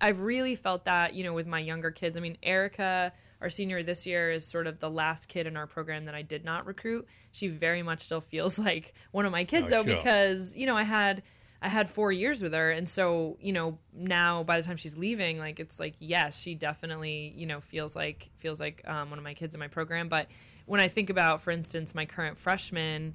I've 0.00 0.20
really 0.20 0.54
felt 0.56 0.86
that, 0.86 1.12
you 1.14 1.24
know, 1.24 1.34
with 1.34 1.46
my 1.46 1.58
younger 1.58 1.90
kids. 1.90 2.16
I 2.16 2.20
mean, 2.20 2.38
Erica, 2.42 3.12
our 3.40 3.50
senior 3.50 3.82
this 3.82 4.06
year, 4.06 4.30
is 4.30 4.46
sort 4.46 4.66
of 4.66 4.78
the 4.78 4.88
last 4.90 5.28
kid 5.28 5.46
in 5.46 5.56
our 5.56 5.66
program 5.66 6.04
that 6.04 6.14
I 6.14 6.22
did 6.22 6.44
not 6.44 6.66
recruit. 6.66 7.06
She 7.32 7.48
very 7.48 7.82
much 7.82 8.00
still 8.00 8.20
feels 8.22 8.58
like 8.70 8.94
one 9.10 9.26
of 9.26 9.32
my 9.32 9.44
kids, 9.44 9.70
Oh, 9.72 9.82
though, 9.82 9.88
sure. 9.88 9.96
because 9.96 10.56
you 10.56 10.66
know 10.66 10.76
I 10.76 10.84
had 10.84 11.22
I 11.62 11.68
had 11.68 11.88
four 11.88 12.12
years 12.12 12.42
with 12.42 12.52
her, 12.52 12.70
and 12.70 12.88
so 12.88 13.36
you 13.40 13.52
know 13.52 13.78
now 13.92 14.42
by 14.42 14.56
the 14.56 14.62
time 14.62 14.76
she's 14.76 14.96
leaving, 14.96 15.38
like 15.38 15.58
it's 15.60 15.80
like 15.80 15.94
yes, 15.98 16.40
she 16.40 16.54
definitely 16.54 17.32
you 17.36 17.46
know 17.46 17.60
feels 17.60 17.96
like 17.96 18.30
feels 18.36 18.60
like 18.60 18.82
um, 18.86 19.10
one 19.10 19.18
of 19.18 19.24
my 19.24 19.34
kids 19.34 19.54
in 19.54 19.58
my 19.58 19.68
program. 19.68 20.08
But 20.08 20.28
when 20.66 20.80
I 20.80 20.88
think 20.88 21.10
about, 21.10 21.40
for 21.40 21.50
instance, 21.50 21.94
my 21.94 22.04
current 22.04 22.38
freshman, 22.38 23.14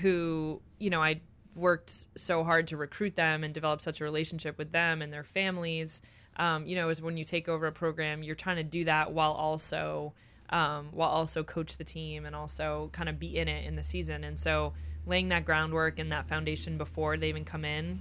who 0.00 0.62
you 0.78 0.90
know 0.90 1.02
I 1.02 1.20
worked 1.54 2.06
so 2.16 2.44
hard 2.44 2.66
to 2.68 2.76
recruit 2.76 3.14
them 3.14 3.44
and 3.44 3.52
develop 3.52 3.80
such 3.80 4.00
a 4.00 4.04
relationship 4.04 4.56
with 4.58 4.72
them 4.72 5.02
and 5.02 5.12
their 5.12 5.24
families. 5.24 6.02
Um, 6.36 6.66
you 6.66 6.76
know, 6.76 6.88
is 6.88 7.02
when 7.02 7.18
you 7.18 7.24
take 7.24 7.46
over 7.46 7.66
a 7.66 7.72
program, 7.72 8.22
you're 8.22 8.34
trying 8.34 8.56
to 8.56 8.62
do 8.62 8.84
that 8.84 9.12
while 9.12 9.32
also 9.32 10.14
um, 10.52 10.88
while 10.92 11.08
also 11.08 11.42
coach 11.42 11.78
the 11.78 11.84
team 11.84 12.26
and 12.26 12.36
also 12.36 12.90
kind 12.92 13.08
of 13.08 13.18
be 13.18 13.36
in 13.36 13.48
it 13.48 13.66
in 13.66 13.74
the 13.74 13.82
season. 13.82 14.22
And 14.22 14.38
so 14.38 14.74
laying 15.06 15.28
that 15.30 15.44
groundwork 15.44 15.98
and 15.98 16.12
that 16.12 16.28
foundation 16.28 16.78
before 16.78 17.16
they 17.16 17.28
even 17.28 17.44
come 17.44 17.64
in, 17.64 18.00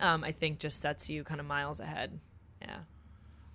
um, 0.00 0.22
I 0.24 0.32
think 0.32 0.58
just 0.58 0.80
sets 0.80 1.08
you 1.08 1.24
kind 1.24 1.40
of 1.40 1.46
miles 1.46 1.80
ahead. 1.80 2.18
Yeah. 2.60 2.78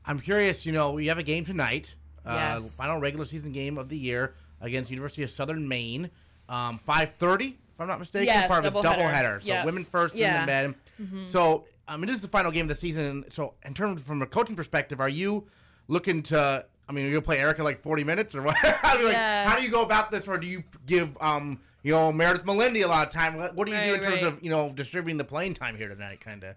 I'm 0.06 0.20
curious. 0.20 0.66
You 0.66 0.72
know, 0.74 0.92
we 0.94 1.08
have 1.08 1.18
a 1.18 1.24
game 1.24 1.46
tonight. 1.46 1.96
Uh, 2.26 2.58
Yes. 2.62 2.76
final 2.76 3.00
regular 3.00 3.26
season 3.26 3.52
game 3.52 3.78
of 3.78 3.90
the 3.90 3.98
year 3.98 4.34
against 4.62 4.90
University 4.92 5.24
of 5.24 5.30
Southern 5.30 5.68
Maine. 5.68 6.10
Um, 6.50 6.80
5:30, 6.88 7.56
if 7.74 7.80
I'm 7.82 7.88
not 7.88 8.00
mistaken. 8.00 8.28
Yes, 8.28 8.48
part 8.48 8.66
of 8.66 8.76
a 8.76 8.82
doubleheader. 8.82 9.42
So 9.42 9.48
Yeah. 9.48 9.66
women 9.66 9.84
first, 9.86 10.16
Yeah. 10.16 10.46
men. 10.46 10.76
So 11.26 11.66
I 11.86 11.98
mean, 11.98 12.08
this 12.08 12.16
is 12.16 12.22
the 12.22 12.30
final 12.30 12.50
game 12.52 12.64
of 12.64 12.70
the 12.70 12.76
season. 12.76 13.26
So 13.30 13.56
in 13.66 13.74
terms 13.74 14.02
from 14.02 14.22
a 14.22 14.26
coaching 14.26 14.56
perspective, 14.56 15.02
are 15.02 15.10
you 15.10 15.48
looking 15.90 16.24
to? 16.24 16.66
I 16.88 16.92
mean, 16.94 17.06
are 17.06 17.08
you 17.08 17.14
gonna 17.16 17.22
play 17.26 17.40
Erica 17.40 17.62
like 17.64 17.80
40 17.80 18.04
minutes 18.06 18.36
or 18.36 18.42
what? 18.42 18.56
how, 18.58 18.94
do 18.96 19.00
you, 19.02 19.06
like, 19.08 19.14
Yeah. 19.16 19.50
how 19.50 19.56
do 19.58 19.64
you 19.64 19.70
go 19.70 19.84
about 19.84 20.10
this, 20.12 20.28
or 20.28 20.38
do 20.38 20.48
you 20.48 20.64
give 20.86 21.18
um 21.22 21.60
you 21.84 21.92
know 21.94 22.12
Meredith 22.12 22.46
Melindy 22.46 22.84
a 22.84 22.88
lot 22.88 23.06
of 23.06 23.14
time? 23.14 23.36
What 23.36 23.66
do 23.68 23.72
you 23.74 23.80
do 23.82 23.84
in 23.86 23.92
Right, 23.94 24.02
terms 24.02 24.16
right. 24.24 24.34
of 24.34 24.44
you 24.44 24.50
know 24.50 24.70
distributing 24.74 25.18
the 25.18 25.24
playing 25.26 25.54
time 25.54 25.76
here 25.78 25.90
tonight, 25.90 26.20
kind 26.22 26.44
of? 26.44 26.56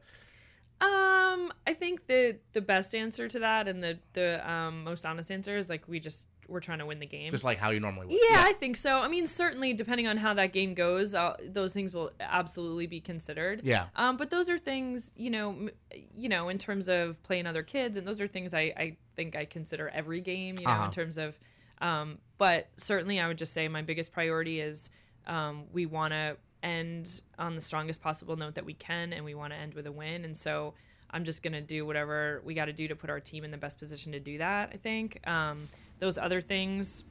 Um, 0.80 1.52
I 1.66 1.72
think 1.72 2.06
the 2.06 2.38
the 2.52 2.60
best 2.60 2.94
answer 2.94 3.28
to 3.28 3.38
that 3.40 3.66
and 3.68 3.82
the 3.82 3.98
the 4.12 4.48
um, 4.50 4.84
most 4.84 5.04
honest 5.06 5.30
answer 5.30 5.56
is 5.56 5.70
like 5.70 5.88
we 5.88 5.98
just 6.00 6.28
we're 6.48 6.60
trying 6.60 6.78
to 6.78 6.86
win 6.86 7.00
the 7.00 7.06
game. 7.06 7.30
Just 7.32 7.42
like 7.44 7.58
how 7.58 7.70
you 7.70 7.80
normally 7.80 8.06
would. 8.06 8.12
yeah, 8.14 8.44
I 8.44 8.52
think 8.52 8.76
so. 8.76 9.00
I 9.00 9.08
mean, 9.08 9.26
certainly 9.26 9.72
depending 9.74 10.06
on 10.06 10.16
how 10.16 10.32
that 10.34 10.52
game 10.52 10.74
goes, 10.74 11.12
uh, 11.12 11.34
those 11.44 11.72
things 11.74 11.92
will 11.92 12.12
absolutely 12.20 12.86
be 12.86 13.00
considered. 13.00 13.62
Yeah. 13.64 13.86
Um, 13.96 14.16
but 14.16 14.30
those 14.30 14.48
are 14.48 14.56
things, 14.56 15.12
you 15.16 15.28
know, 15.30 15.48
m- 15.50 15.70
you 16.14 16.28
know, 16.28 16.48
in 16.48 16.58
terms 16.58 16.88
of 16.88 17.20
playing 17.24 17.48
other 17.48 17.64
kids, 17.64 17.96
and 17.96 18.06
those 18.06 18.20
are 18.20 18.28
things 18.28 18.54
I, 18.54 18.72
I 18.76 18.96
think 19.16 19.34
I 19.34 19.44
consider 19.44 19.88
every 19.88 20.20
game, 20.20 20.56
you 20.60 20.66
know, 20.66 20.70
Uh-huh. 20.70 20.84
in 20.84 20.90
terms 20.92 21.18
of. 21.18 21.36
Um, 21.80 22.18
but 22.38 22.68
certainly, 22.76 23.18
I 23.18 23.26
would 23.26 23.38
just 23.38 23.52
say 23.52 23.66
my 23.66 23.82
biggest 23.82 24.12
priority 24.12 24.60
is 24.60 24.88
um, 25.26 25.64
we 25.72 25.86
want 25.86 26.12
to 26.12 26.36
end 26.62 27.20
on 27.38 27.54
the 27.54 27.60
strongest 27.60 28.02
possible 28.02 28.36
note 28.36 28.54
that 28.56 28.64
we 28.64 28.74
can, 28.74 29.12
and 29.12 29.24
we 29.24 29.34
want 29.34 29.52
to 29.52 29.58
end 29.58 29.74
with 29.74 29.86
a 29.86 29.92
win. 29.92 30.24
And 30.24 30.36
so 30.36 30.74
I'm 31.10 31.24
just 31.24 31.42
gonna 31.42 31.60
do 31.60 31.86
whatever 31.86 32.42
we 32.44 32.54
got 32.54 32.64
to 32.66 32.72
do 32.72 32.88
to 32.88 32.96
put 32.96 33.10
our 33.10 33.20
team 33.20 33.44
in 33.44 33.50
the 33.50 33.56
best 33.58 33.78
position 33.78 34.12
to 34.12 34.20
do 34.20 34.38
that. 34.38 34.70
I 34.72 34.76
think 34.76 35.26
um, 35.28 35.68
those 35.98 36.18
other 36.18 36.40
things 36.40 37.04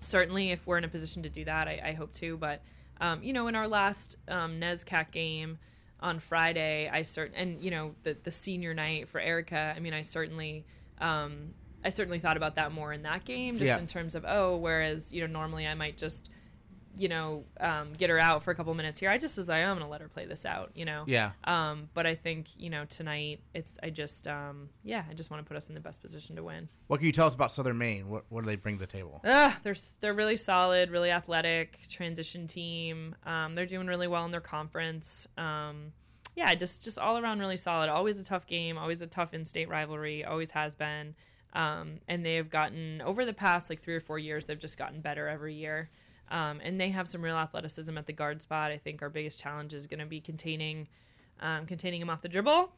certainly 0.00 0.50
if 0.50 0.66
we're 0.66 0.78
in 0.78 0.84
a 0.84 0.88
position 0.88 1.22
to 1.22 1.28
do 1.28 1.44
that 1.44 1.68
i, 1.68 1.80
I 1.84 1.92
hope 1.92 2.12
to 2.14 2.36
but 2.38 2.62
um, 3.00 3.22
you 3.22 3.32
know 3.32 3.46
in 3.46 3.54
our 3.54 3.68
last 3.68 4.16
um, 4.26 4.58
NESCAC 4.58 5.10
game 5.12 5.58
on 6.00 6.18
friday 6.18 6.90
i 6.92 7.00
cert 7.00 7.30
and 7.36 7.58
you 7.60 7.70
know 7.70 7.94
the, 8.02 8.16
the 8.24 8.32
senior 8.32 8.74
night 8.74 9.08
for 9.08 9.20
erica 9.20 9.72
i 9.76 9.78
mean 9.80 9.94
i 9.94 10.02
certainly 10.02 10.64
um, 11.00 11.50
i 11.84 11.88
certainly 11.90 12.18
thought 12.18 12.36
about 12.36 12.56
that 12.56 12.72
more 12.72 12.92
in 12.92 13.02
that 13.02 13.24
game 13.24 13.58
just 13.58 13.66
Yeah. 13.70 13.78
in 13.78 13.86
terms 13.86 14.14
of 14.14 14.24
oh 14.26 14.56
whereas 14.56 15.12
you 15.12 15.20
know 15.20 15.26
normally 15.28 15.66
i 15.66 15.74
might 15.74 15.96
just 15.96 16.30
you 16.98 17.08
know 17.08 17.44
um, 17.60 17.92
get 17.92 18.08
her 18.10 18.18
out 18.18 18.42
for 18.42 18.50
a 18.50 18.54
couple 18.54 18.72
minutes 18.74 18.98
here 19.00 19.10
i 19.10 19.18
just 19.18 19.36
was 19.36 19.48
like 19.48 19.62
i'm 19.64 19.76
gonna 19.76 19.88
let 19.88 20.00
her 20.00 20.08
play 20.08 20.24
this 20.24 20.46
out 20.46 20.70
you 20.74 20.84
know 20.84 21.04
Yeah. 21.06 21.32
um, 21.44 21.88
but 21.94 22.06
i 22.06 22.14
think 22.14 22.48
you 22.58 22.70
know 22.70 22.84
tonight 22.86 23.40
it's 23.54 23.78
i 23.82 23.90
just 23.90 24.26
um, 24.26 24.70
yeah 24.82 25.04
i 25.10 25.14
just 25.14 25.30
want 25.30 25.44
to 25.44 25.46
put 25.48 25.56
us 25.56 25.68
in 25.68 25.74
the 25.74 25.80
best 25.80 26.00
position 26.00 26.36
to 26.36 26.42
win 26.42 26.68
What 26.86 26.98
can 26.98 27.06
you 27.06 27.12
tell 27.12 27.26
us 27.26 27.34
about 27.34 27.52
Southern 27.52 27.76
Maine? 27.78 28.08
What, 28.08 28.24
what 28.28 28.44
do 28.44 28.46
they 28.50 28.56
bring 28.56 28.76
to 28.76 28.80
the 28.80 28.86
table? 28.86 29.20
Ugh, 29.24 29.52
they're 29.62 29.74
they're 30.00 30.14
really 30.14 30.36
solid, 30.36 30.90
really 30.90 31.10
athletic 31.10 31.80
transition 31.88 32.46
team. 32.46 33.14
Um, 33.26 33.54
they're 33.56 33.66
doing 33.66 33.86
really 33.88 34.06
well 34.06 34.24
in 34.24 34.30
their 34.30 34.40
conference. 34.40 35.26
Um, 35.36 35.92
yeah, 36.36 36.54
just 36.54 36.84
just 36.84 36.98
all 36.98 37.18
around 37.18 37.40
really 37.40 37.56
solid. 37.56 37.88
Always 37.90 38.20
a 38.20 38.24
tough 38.24 38.46
game. 38.46 38.78
Always 38.78 39.02
a 39.02 39.06
tough 39.06 39.34
in-state 39.34 39.68
rivalry. 39.68 40.24
Always 40.24 40.52
has 40.52 40.74
been. 40.76 41.14
Um, 41.54 42.00
and 42.06 42.24
they 42.24 42.36
have 42.36 42.50
gotten 42.50 43.00
over 43.02 43.24
the 43.24 43.32
past 43.32 43.70
like 43.70 43.80
three 43.80 43.94
or 43.94 44.00
four 44.00 44.18
years. 44.18 44.46
They've 44.46 44.58
just 44.58 44.78
gotten 44.78 45.00
better 45.00 45.26
every 45.26 45.54
year. 45.54 45.88
Um, 46.30 46.60
and 46.62 46.80
they 46.80 46.90
have 46.90 47.06
some 47.06 47.22
real 47.22 47.36
athleticism 47.36 47.96
at 47.96 48.06
the 48.06 48.12
guard 48.12 48.42
spot. 48.42 48.72
I 48.72 48.78
think 48.78 49.00
our 49.02 49.10
biggest 49.10 49.38
challenge 49.40 49.74
is 49.74 49.86
going 49.86 50.00
to 50.00 50.06
be 50.06 50.20
containing 50.20 50.88
um, 51.38 51.66
containing 51.66 52.00
him 52.00 52.08
off 52.08 52.22
the 52.22 52.28
dribble 52.28 52.72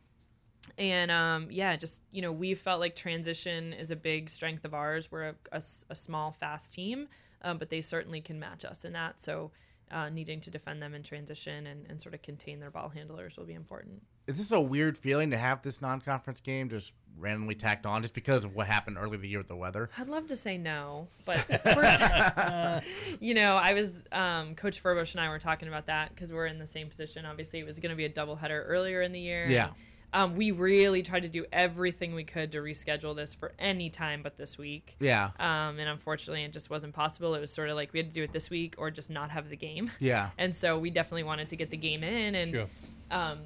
and 0.76 1.11
um, 1.11 1.49
yeah, 1.50 1.76
just 1.76 2.02
you 2.11 2.21
know, 2.21 2.33
we 2.33 2.55
felt 2.55 2.81
like 2.81 2.95
transition 2.95 3.73
is 3.73 3.90
a 3.90 3.97
big 3.97 4.28
strength 4.28 4.64
of 4.64 4.75
ours. 4.75 5.11
We're 5.11 5.35
a 5.52 5.61
small, 5.61 6.33
fast 6.33 6.75
team, 6.75 7.09
um, 7.43 7.59
but 7.59 7.71
they 7.71 7.81
certainly 7.81 8.21
can 8.21 8.38
match 8.38 8.64
us 8.64 8.85
in 8.85 8.93
that. 8.93 9.21
So, 9.21 9.52
uh, 9.90 10.11
needing 10.11 10.40
to 10.40 10.50
defend 10.50 10.83
them 10.83 10.95
in 10.95 11.02
transition 11.02 11.67
and, 11.67 11.87
and 11.88 12.02
sort 12.02 12.14
of 12.14 12.21
contain 12.21 12.61
their 12.61 12.71
ball 12.71 12.90
handlers 12.90 13.38
will 13.38 13.47
be 13.47 13.55
important. 13.55 14.02
Is 14.26 14.37
this 14.37 14.52
a 14.52 14.61
weird 14.61 14.99
feeling 14.99 15.31
to 15.31 15.38
have 15.38 15.62
this 15.62 15.81
non-conference 15.81 16.43
game 16.43 16.69
just 16.69 16.93
randomly 17.20 17.54
tacked 17.54 17.87
on 17.87 18.02
just 18.02 18.14
because 18.14 18.44
of 18.44 18.54
what 18.54 18.66
happened 18.66 18.96
earlier 18.98 19.18
the 19.18 19.28
year 19.28 19.38
with 19.38 19.48
the 19.48 19.56
weather? 19.56 19.90
I'd 19.98 20.08
love 20.08 20.26
to 20.28 20.37
say 20.37 20.58
no, 20.58 21.08
but 21.25 21.38
of 21.50 21.62
course, 21.75 22.82
you 23.20 23.34
know, 23.34 23.56
I 23.56 23.75
was 23.75 24.04
um, 24.12 24.54
Coach 24.54 24.82
Furbush 24.82 25.12
and 25.12 25.20
I 25.20 25.28
were 25.28 25.38
talking 25.38 25.68
about 25.68 25.87
that 25.87 26.14
because 26.14 26.32
we're 26.32 26.46
in 26.46 26.58
the 26.58 26.66
same 26.66 26.88
position. 26.88 27.26
Obviously, 27.26 27.58
it 27.58 27.66
was 27.66 27.80
going 27.80 27.90
to 27.90 27.96
be 27.96 28.04
a 28.04 28.10
doubleheader 28.10 28.62
earlier 28.66 29.02
in 29.02 29.12
the 29.12 29.20
year. 29.20 29.46
Yeah. 29.48 29.70
Um, 30.10 30.37
we 30.37 30.52
really 30.52 31.02
tried 31.02 31.25
to 31.25 31.28
do 31.28 31.44
everything 31.52 32.14
we 32.14 32.25
could 32.25 32.52
to 32.52 32.58
reschedule 32.62 33.14
this 33.14 33.34
for 33.34 33.52
any 33.58 33.90
time 33.90 34.22
but 34.22 34.38
this 34.38 34.56
week. 34.56 34.96
Yeah. 35.00 35.30
Um, 35.38 35.78
and 35.78 35.87
unfortunately, 35.87 36.44
it 36.44 36.52
just 36.54 36.70
wasn't 36.70 36.94
possible. 36.94 37.34
It 37.34 37.40
was 37.40 37.52
sort 37.52 37.68
of 37.68 37.76
like 37.76 37.92
we 37.92 37.98
had 37.98 38.08
to 38.08 38.14
do 38.14 38.22
it 38.22 38.32
this 38.32 38.48
week 38.48 38.75
or 38.78 38.90
just 38.90 39.10
not 39.10 39.28
have 39.30 39.50
the 39.50 39.56
game. 39.56 39.90
Yeah. 39.98 40.30
And 40.38 40.56
so 40.56 40.78
we 40.78 40.88
definitely 40.88 41.25
wanted 41.25 41.48
to 41.48 41.56
get 41.56 41.68
the 41.70 41.76
game 41.76 42.02
in. 42.02 42.34
And, 42.34 42.50
Sure. 42.50 42.66
um, 43.10 43.40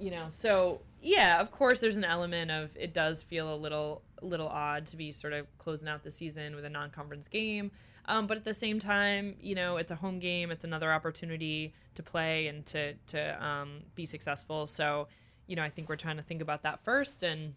you 0.00 0.10
know, 0.10 0.24
so 0.28 0.80
yeah, 1.00 1.40
of 1.40 1.50
course, 1.50 1.80
there's 1.80 1.96
an 1.96 2.04
element 2.04 2.50
of 2.50 2.76
it 2.76 2.92
does 2.92 3.22
feel 3.22 3.52
a 3.52 3.56
little, 3.56 4.02
little 4.22 4.48
odd 4.48 4.86
to 4.86 4.96
be 4.96 5.12
sort 5.12 5.32
of 5.32 5.46
closing 5.58 5.88
out 5.88 6.02
the 6.02 6.10
season 6.10 6.54
with 6.54 6.64
a 6.64 6.70
non-conference 6.70 7.28
game. 7.28 7.70
Um, 8.06 8.26
but 8.26 8.38
at 8.38 8.44
the 8.44 8.54
same 8.54 8.78
time, 8.78 9.36
you 9.40 9.54
know, 9.54 9.76
it's 9.76 9.92
a 9.92 9.96
home 9.96 10.18
game. 10.18 10.50
It's 10.50 10.64
another 10.64 10.92
opportunity 10.92 11.74
to 11.94 12.02
play 12.02 12.46
and 12.46 12.64
to 12.66 12.94
to 13.08 13.44
um, 13.44 13.80
be 13.94 14.06
successful. 14.06 14.66
So, 14.66 15.08
you 15.46 15.56
know, 15.56 15.62
I 15.62 15.68
think 15.68 15.88
we're 15.88 15.96
trying 15.96 16.16
to 16.16 16.22
think 16.22 16.40
about 16.40 16.62
that 16.62 16.82
first 16.84 17.22
and 17.22 17.54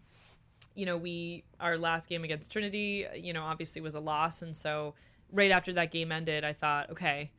you 0.75 0.86
know, 0.86 0.98
we 0.98 1.43
our 1.60 1.77
last 1.77 2.07
game 2.07 2.24
against 2.24 2.51
Trinity, 2.51 3.05
you 3.15 3.33
know, 3.33 3.43
obviously 3.43 3.81
was 3.81 3.95
a 3.95 4.00
loss, 4.00 4.41
and 4.41 4.55
so 4.55 4.93
right 5.31 5.51
after 5.51 5.74
that 5.74 5.91
game 5.91 6.12
ended, 6.12 6.43
I 6.43 6.53
thought, 6.53 6.89
okay, 6.91 7.31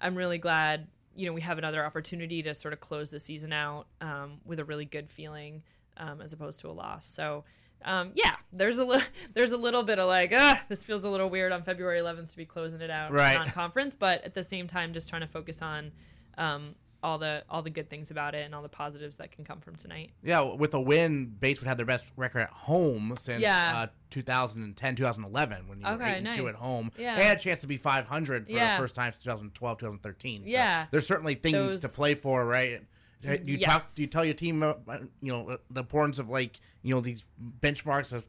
I'm 0.00 0.16
really 0.16 0.38
glad, 0.38 0.86
you 1.18 1.26
know, 1.26 1.32
we 1.32 1.40
have 1.40 1.58
another 1.58 1.84
opportunity 1.84 2.42
to 2.44 2.54
sort 2.54 2.72
of 2.72 2.80
close 2.80 3.10
the 3.10 3.18
season 3.18 3.52
out 3.52 3.86
um, 4.00 4.40
with 4.44 4.60
a 4.60 4.64
really 4.64 4.84
good 4.84 5.10
feeling, 5.10 5.62
um, 5.96 6.20
as 6.20 6.32
opposed 6.32 6.60
to 6.60 6.68
a 6.68 6.72
loss. 6.72 7.06
So. 7.06 7.44
Um, 7.84 8.10
yeah, 8.14 8.34
there's 8.52 8.78
a 8.80 8.84
little, 8.84 9.06
there's 9.34 9.52
a 9.52 9.56
little 9.56 9.84
bit 9.84 10.00
of 10.00 10.08
like, 10.08 10.32
ah, 10.34 10.60
this 10.68 10.82
feels 10.82 11.04
a 11.04 11.08
little 11.08 11.30
weird 11.30 11.52
on 11.52 11.62
February 11.62 12.00
11th 12.00 12.32
to 12.32 12.36
be 12.36 12.44
closing 12.44 12.80
it 12.80 12.90
out 12.90 13.12
Right. 13.12 13.34
non-conference, 13.36 13.94
but 13.94 14.24
at 14.24 14.34
the 14.34 14.42
same 14.42 14.66
time, 14.66 14.92
just 14.92 15.08
trying 15.08 15.20
to 15.20 15.28
focus 15.28 15.62
on 15.62 15.92
um, 16.36 16.74
all 17.02 17.16
the 17.18 17.44
all 17.48 17.62
the 17.62 17.70
good 17.70 17.88
things 17.88 18.10
about 18.10 18.34
it 18.34 18.44
and 18.44 18.54
all 18.54 18.62
the 18.62 18.68
positives 18.68 19.16
that 19.16 19.30
can 19.30 19.44
come 19.44 19.60
from 19.60 19.76
tonight. 19.76 20.10
Yeah, 20.22 20.54
with 20.54 20.74
a 20.74 20.80
win, 20.80 21.26
Bates 21.26 21.60
would 21.60 21.68
have 21.68 21.76
their 21.76 21.86
best 21.86 22.10
record 22.16 22.40
at 22.40 22.50
home 22.50 23.14
since 23.18 23.40
Yeah. 23.42 23.82
uh, 23.84 23.86
2010, 24.10 24.96
2011 24.96 25.68
when 25.68 25.80
you 25.80 25.86
were 25.86 25.92
Okay, 25.92 26.16
8 26.18 26.26
and 26.26 26.36
2 26.36 26.48
at 26.48 26.54
home. 26.56 26.90
Yeah. 26.98 27.16
They 27.16 27.24
had 27.24 27.36
a 27.38 27.40
chance 27.40 27.60
to 27.60 27.66
be 27.68 27.76
500 27.76 28.46
for 28.46 28.52
Yeah. 28.52 28.76
the 28.76 28.82
first 28.82 28.94
time 28.96 29.12
since 29.12 29.22
2012, 29.24 29.78
2013. 29.78 30.46
So 30.46 30.52
Yeah. 30.52 30.86
There's 30.90 31.06
certainly 31.06 31.34
things 31.34 31.78
to 31.80 31.88
play 31.88 32.14
for, 32.14 32.44
right? 32.44 32.82
Do 33.20 33.28
you 33.44 33.58
talk? 33.58 33.68
Yes. 33.74 33.94
Do 33.94 34.02
you 34.02 34.08
tell 34.08 34.24
your 34.24 34.34
team, 34.34 34.62
uh, 34.62 34.74
you 35.20 35.32
know, 35.32 35.58
the 35.70 35.80
importance 35.80 36.18
of 36.18 36.28
like, 36.28 36.58
you 36.82 36.94
know, 36.94 37.00
these 37.00 37.26
benchmarks 37.60 38.12
of 38.12 38.28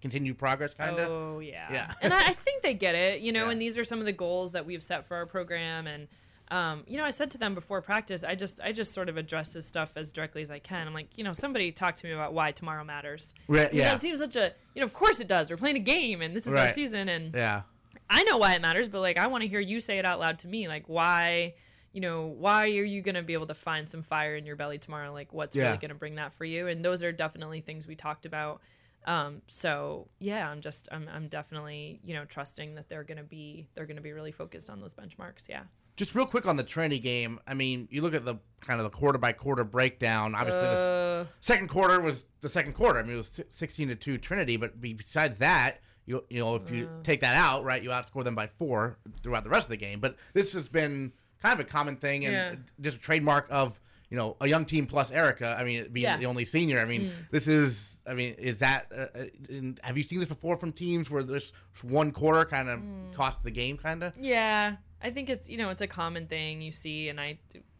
continued 0.00 0.36
progress, 0.38 0.74
kind 0.74 0.98
of? 0.98 1.08
Oh 1.10 1.38
yeah, 1.40 1.72
Yeah. 1.72 1.92
and 2.02 2.12
I, 2.12 2.18
I 2.28 2.32
think 2.34 2.62
they 2.62 2.74
get 2.74 2.94
it, 2.94 3.20
you 3.20 3.32
know. 3.32 3.44
Yeah. 3.46 3.52
And 3.52 3.62
these 3.62 3.76
are 3.78 3.84
some 3.84 3.98
of 3.98 4.04
the 4.06 4.12
goals 4.12 4.52
that 4.52 4.64
we've 4.66 4.82
set 4.82 5.06
for 5.06 5.16
our 5.16 5.26
program, 5.26 5.86
and 5.86 6.08
um, 6.50 6.82
you 6.86 6.96
know, 6.98 7.04
I 7.04 7.10
said 7.10 7.30
to 7.32 7.38
them 7.38 7.54
before 7.54 7.80
practice, 7.82 8.24
I 8.24 8.34
just 8.34 8.60
I 8.62 8.72
just 8.72 8.92
sort 8.92 9.08
of 9.08 9.16
address 9.16 9.52
this 9.52 9.66
stuff 9.66 9.96
as 9.96 10.12
directly 10.12 10.42
as 10.42 10.50
I 10.50 10.58
can. 10.58 10.86
I'm 10.86 10.94
like, 10.94 11.16
you 11.16 11.24
know, 11.24 11.32
somebody 11.32 11.70
talk 11.72 11.94
to 11.96 12.06
me 12.06 12.12
about 12.12 12.32
why 12.34 12.52
tomorrow 12.52 12.82
matters. 12.84 13.34
Right, 13.48 13.72
You 13.72 13.80
know, 13.80 13.84
yeah. 13.88 13.94
it 13.94 14.00
seems 14.00 14.18
such 14.20 14.36
a 14.36 14.52
you 14.74 14.80
know, 14.80 14.84
of 14.84 14.92
course 14.92 15.20
it 15.20 15.28
does. 15.28 15.50
We're 15.50 15.56
playing 15.56 15.76
a 15.76 15.80
game, 15.80 16.22
and 16.22 16.34
this 16.34 16.46
is 16.46 16.54
our 16.54 16.70
season, 16.70 17.08
and 17.08 17.34
Yeah. 17.34 17.62
I 18.08 18.24
know 18.24 18.38
why 18.38 18.54
it 18.54 18.60
matters, 18.62 18.88
but 18.88 19.00
like 19.00 19.16
I 19.18 19.28
want 19.28 19.42
to 19.42 19.48
hear 19.48 19.60
you 19.60 19.78
say 19.80 19.98
it 19.98 20.04
out 20.04 20.18
loud 20.18 20.40
to 20.40 20.48
me, 20.48 20.66
like 20.66 20.88
why, 20.88 21.54
you 21.92 22.00
know, 22.00 22.26
why 22.26 22.64
are 22.64 22.84
you 22.84 23.02
going 23.02 23.14
to 23.14 23.22
be 23.22 23.34
able 23.34 23.46
to 23.46 23.54
find 23.54 23.88
some 23.88 24.02
fire 24.02 24.34
in 24.34 24.44
your 24.46 24.56
belly 24.56 24.78
tomorrow? 24.78 25.12
Like, 25.12 25.32
what's 25.32 25.54
Yeah. 25.54 25.66
really 25.66 25.78
going 25.78 25.90
to 25.90 25.94
bring 25.94 26.16
that 26.16 26.32
for 26.32 26.44
you? 26.44 26.66
And 26.66 26.84
those 26.84 27.04
are 27.04 27.12
definitely 27.12 27.60
things 27.60 27.86
we 27.86 27.94
talked 27.94 28.26
about. 28.26 28.60
Um, 29.06 29.42
so 29.46 30.08
yeah, 30.18 30.50
I'm 30.50 30.60
just, 30.60 30.88
I'm, 30.90 31.08
I'm 31.12 31.28
definitely, 31.28 32.00
you 32.04 32.14
know, 32.14 32.24
trusting 32.24 32.74
that 32.74 32.88
they're 32.88 33.04
going 33.04 33.18
to 33.18 33.24
be, 33.24 33.68
they're 33.74 33.86
going 33.86 33.96
to 33.96 34.02
be 34.02 34.12
really 34.12 34.32
focused 34.32 34.68
on 34.70 34.80
those 34.80 34.92
benchmarks. 34.94 35.48
Yeah. 35.48 35.62
Just 36.00 36.14
real 36.14 36.24
quick 36.24 36.46
on 36.46 36.56
the 36.56 36.62
Trinity 36.62 36.98
game. 36.98 37.38
I 37.46 37.52
mean, 37.52 37.86
you 37.90 38.00
look 38.00 38.14
at 38.14 38.24
the 38.24 38.36
kind 38.62 38.80
of 38.80 38.84
the 38.84 38.90
quarter 38.90 39.18
by 39.18 39.32
quarter 39.32 39.64
breakdown. 39.64 40.34
Obviously, 40.34 40.62
the 40.62 41.26
Uh, 41.28 41.32
second 41.40 41.68
quarter 41.68 42.00
was 42.00 42.24
the 42.40 42.48
second 42.48 42.72
quarter. 42.72 42.98
I 42.98 43.02
mean, 43.02 43.12
it 43.12 43.16
was 43.18 43.38
16 43.50 43.88
to 43.88 43.94
2 43.96 44.16
Trinity, 44.16 44.56
but 44.56 44.80
besides 44.80 45.36
that, 45.38 45.82
you 46.06 46.24
you 46.30 46.40
know, 46.40 46.54
if 46.54 46.70
you 46.70 46.86
Uh. 46.86 47.02
take 47.02 47.20
that 47.20 47.36
out, 47.36 47.64
right, 47.64 47.82
you 47.82 47.90
outscore 47.90 48.24
them 48.24 48.34
by 48.34 48.46
4 48.46 48.98
throughout 49.22 49.44
the 49.44 49.50
rest 49.50 49.66
of 49.66 49.70
the 49.72 49.76
game. 49.76 50.00
But 50.00 50.16
this 50.32 50.54
has 50.54 50.70
been 50.70 51.12
kind 51.42 51.52
of 51.52 51.60
a 51.60 51.68
common 51.68 51.96
thing 51.96 52.24
and 52.24 52.32
Yeah. 52.32 52.54
just 52.80 52.96
a 52.96 53.00
trademark 53.00 53.46
of, 53.50 53.78
you 54.08 54.16
know, 54.16 54.38
a 54.40 54.46
young 54.48 54.64
team 54.64 54.86
plus 54.86 55.10
Erica. 55.10 55.54
I 55.60 55.64
mean, 55.64 55.86
being 55.92 56.04
Yeah. 56.04 56.16
Mm. 56.16 56.20
the 56.20 56.26
only 56.26 56.46
senior. 56.46 56.80
I 56.80 56.86
mean, 56.86 57.12
this 57.30 57.46
is 57.46 58.02
I 58.06 58.14
mean, 58.14 58.32
is 58.38 58.60
that 58.60 58.86
uh, 58.90 59.18
uh, 59.18 59.24
in, 59.50 59.78
have 59.82 59.98
you 59.98 60.02
seen 60.02 60.18
this 60.18 60.28
before 60.28 60.56
from 60.56 60.72
teams 60.72 61.10
where 61.10 61.22
this 61.22 61.52
one 61.82 62.10
quarter 62.10 62.46
kind 62.46 62.70
of 62.70 62.80
Mm. 62.80 63.12
costs 63.12 63.42
the 63.42 63.50
game 63.50 63.76
kind 63.76 64.02
of? 64.02 64.16
Yeah, 64.18 64.76
I 65.02 65.10
think 65.10 65.30
it's 65.30 65.48
you 65.48 65.56
know 65.58 65.70
it's 65.70 65.82
a 65.82 65.86
common 65.86 66.26
thing 66.26 66.60
you 66.62 66.70
see, 66.72 67.08
and 67.08 67.20
I 67.20 67.38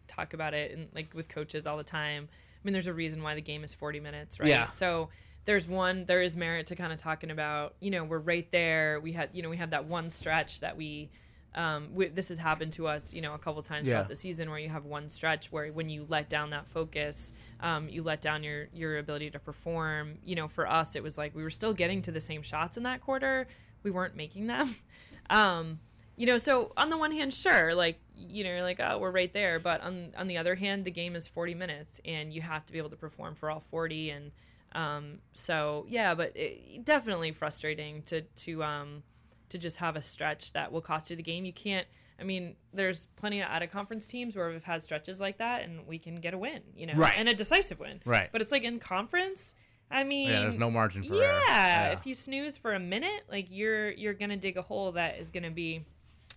talk 0.08 0.34
about 0.34 0.54
it 0.54 0.72
and 0.76 0.88
like 0.94 1.12
with 1.14 1.28
coaches 1.28 1.66
all 1.66 1.76
the 1.76 1.84
time. 1.84 2.28
I 2.32 2.60
mean, 2.64 2.72
there's 2.72 2.86
a 2.88 2.94
reason 2.94 3.22
why 3.22 3.34
the 3.34 3.40
game 3.40 3.64
is 3.64 3.72
40 3.72 4.00
minutes, 4.00 4.38
right? 4.38 4.48
Yeah. 4.48 4.68
So 4.68 5.08
there's 5.46 5.66
one, 5.66 6.04
there 6.04 6.20
is 6.20 6.36
merit 6.36 6.66
to 6.66 6.76
kind 6.76 6.92
of 6.92 6.98
talking 6.98 7.30
about. 7.30 7.74
You 7.80 7.90
know, 7.90 8.04
we're 8.04 8.18
right 8.18 8.50
there. 8.52 9.00
We 9.00 9.12
had, 9.12 9.30
you 9.32 9.42
know, 9.42 9.48
we 9.48 9.56
have 9.56 9.70
that 9.70 9.86
one 9.86 10.10
stretch 10.10 10.60
that 10.60 10.76
we. 10.76 11.10
Um, 11.52 11.88
we, 11.94 12.06
this 12.06 12.28
has 12.28 12.38
happened 12.38 12.70
to 12.74 12.86
us, 12.86 13.12
you 13.12 13.20
know, 13.20 13.34
a 13.34 13.38
couple 13.38 13.60
times 13.62 13.88
Yeah. 13.88 13.94
throughout 13.94 14.08
the 14.08 14.14
season 14.14 14.50
where 14.50 14.58
you 14.60 14.68
have 14.68 14.84
one 14.84 15.08
stretch 15.08 15.50
where 15.50 15.66
when 15.72 15.88
you 15.88 16.06
let 16.08 16.28
down 16.28 16.50
that 16.50 16.68
focus, 16.68 17.32
um, 17.58 17.88
you 17.88 18.04
let 18.04 18.20
down 18.20 18.44
your 18.44 18.68
your 18.72 18.98
ability 18.98 19.30
to 19.30 19.40
perform. 19.40 20.18
You 20.24 20.36
know, 20.36 20.46
for 20.46 20.68
us, 20.68 20.94
it 20.94 21.02
was 21.02 21.18
like 21.18 21.34
we 21.34 21.42
were 21.42 21.50
still 21.50 21.72
getting 21.74 22.02
to 22.02 22.12
the 22.12 22.20
same 22.20 22.42
shots 22.42 22.76
in 22.76 22.84
that 22.84 23.00
quarter, 23.00 23.48
we 23.82 23.90
weren't 23.90 24.14
making 24.16 24.46
them. 24.46 24.72
Um, 25.30 25.78
you 26.20 26.26
know, 26.26 26.36
so 26.36 26.70
on 26.76 26.90
the 26.90 26.98
one 26.98 27.12
hand, 27.12 27.32
sure, 27.32 27.74
like 27.74 27.98
you 28.14 28.44
know, 28.44 28.50
you're 28.50 28.62
like, 28.62 28.78
oh, 28.80 28.98
we're 28.98 29.10
right 29.10 29.32
there, 29.32 29.58
but 29.58 29.80
on 29.80 30.12
on 30.18 30.26
the 30.26 30.36
other 30.36 30.54
hand, 30.54 30.84
the 30.84 30.90
game 30.90 31.16
is 31.16 31.26
40 31.26 31.54
minutes, 31.54 31.98
and 32.04 32.30
you 32.34 32.42
have 32.42 32.66
to 32.66 32.72
be 32.74 32.78
able 32.78 32.90
to 32.90 32.96
perform 32.96 33.34
for 33.34 33.50
all 33.50 33.60
40, 33.60 34.10
and 34.10 34.30
um, 34.72 35.20
so 35.32 35.86
yeah, 35.88 36.14
but 36.14 36.32
it, 36.36 36.84
definitely 36.84 37.32
frustrating 37.32 38.02
to 38.02 38.20
to 38.20 38.62
um 38.62 39.02
to 39.48 39.56
just 39.56 39.78
have 39.78 39.96
a 39.96 40.02
stretch 40.02 40.52
that 40.52 40.70
will 40.70 40.82
cost 40.82 41.08
you 41.10 41.16
the 41.16 41.22
game. 41.22 41.46
You 41.46 41.54
can't. 41.54 41.86
I 42.20 42.22
mean, 42.24 42.56
there's 42.74 43.06
plenty 43.16 43.40
of 43.40 43.48
out 43.48 43.62
of 43.62 43.70
conference 43.70 44.06
teams 44.06 44.36
where 44.36 44.50
we've 44.50 44.62
had 44.62 44.82
stretches 44.82 45.22
like 45.22 45.38
that, 45.38 45.62
and 45.64 45.86
we 45.86 45.98
can 45.98 46.16
get 46.16 46.34
a 46.34 46.38
win, 46.38 46.60
you 46.76 46.86
know, 46.86 46.92
Right. 46.94 47.14
and 47.16 47.30
a 47.30 47.34
decisive 47.34 47.80
win, 47.80 48.02
Right. 48.04 48.28
But 48.30 48.42
it's 48.42 48.52
like 48.52 48.62
in 48.62 48.78
conference. 48.78 49.54
I 49.90 50.04
mean, 50.04 50.28
Yeah, 50.28 50.40
there's 50.42 50.56
no 50.56 50.70
margin 50.70 51.02
for 51.02 51.14
yeah, 51.14 51.22
error. 51.22 51.42
Yeah. 51.48 51.92
if 51.92 52.06
you 52.06 52.14
snooze 52.14 52.58
for 52.58 52.74
a 52.74 52.78
minute, 52.78 53.22
like 53.30 53.46
you're 53.50 53.90
you're 53.92 54.12
gonna 54.12 54.36
dig 54.36 54.58
a 54.58 54.62
hole 54.62 54.92
that 54.92 55.18
is 55.18 55.30
gonna 55.30 55.50
be 55.50 55.86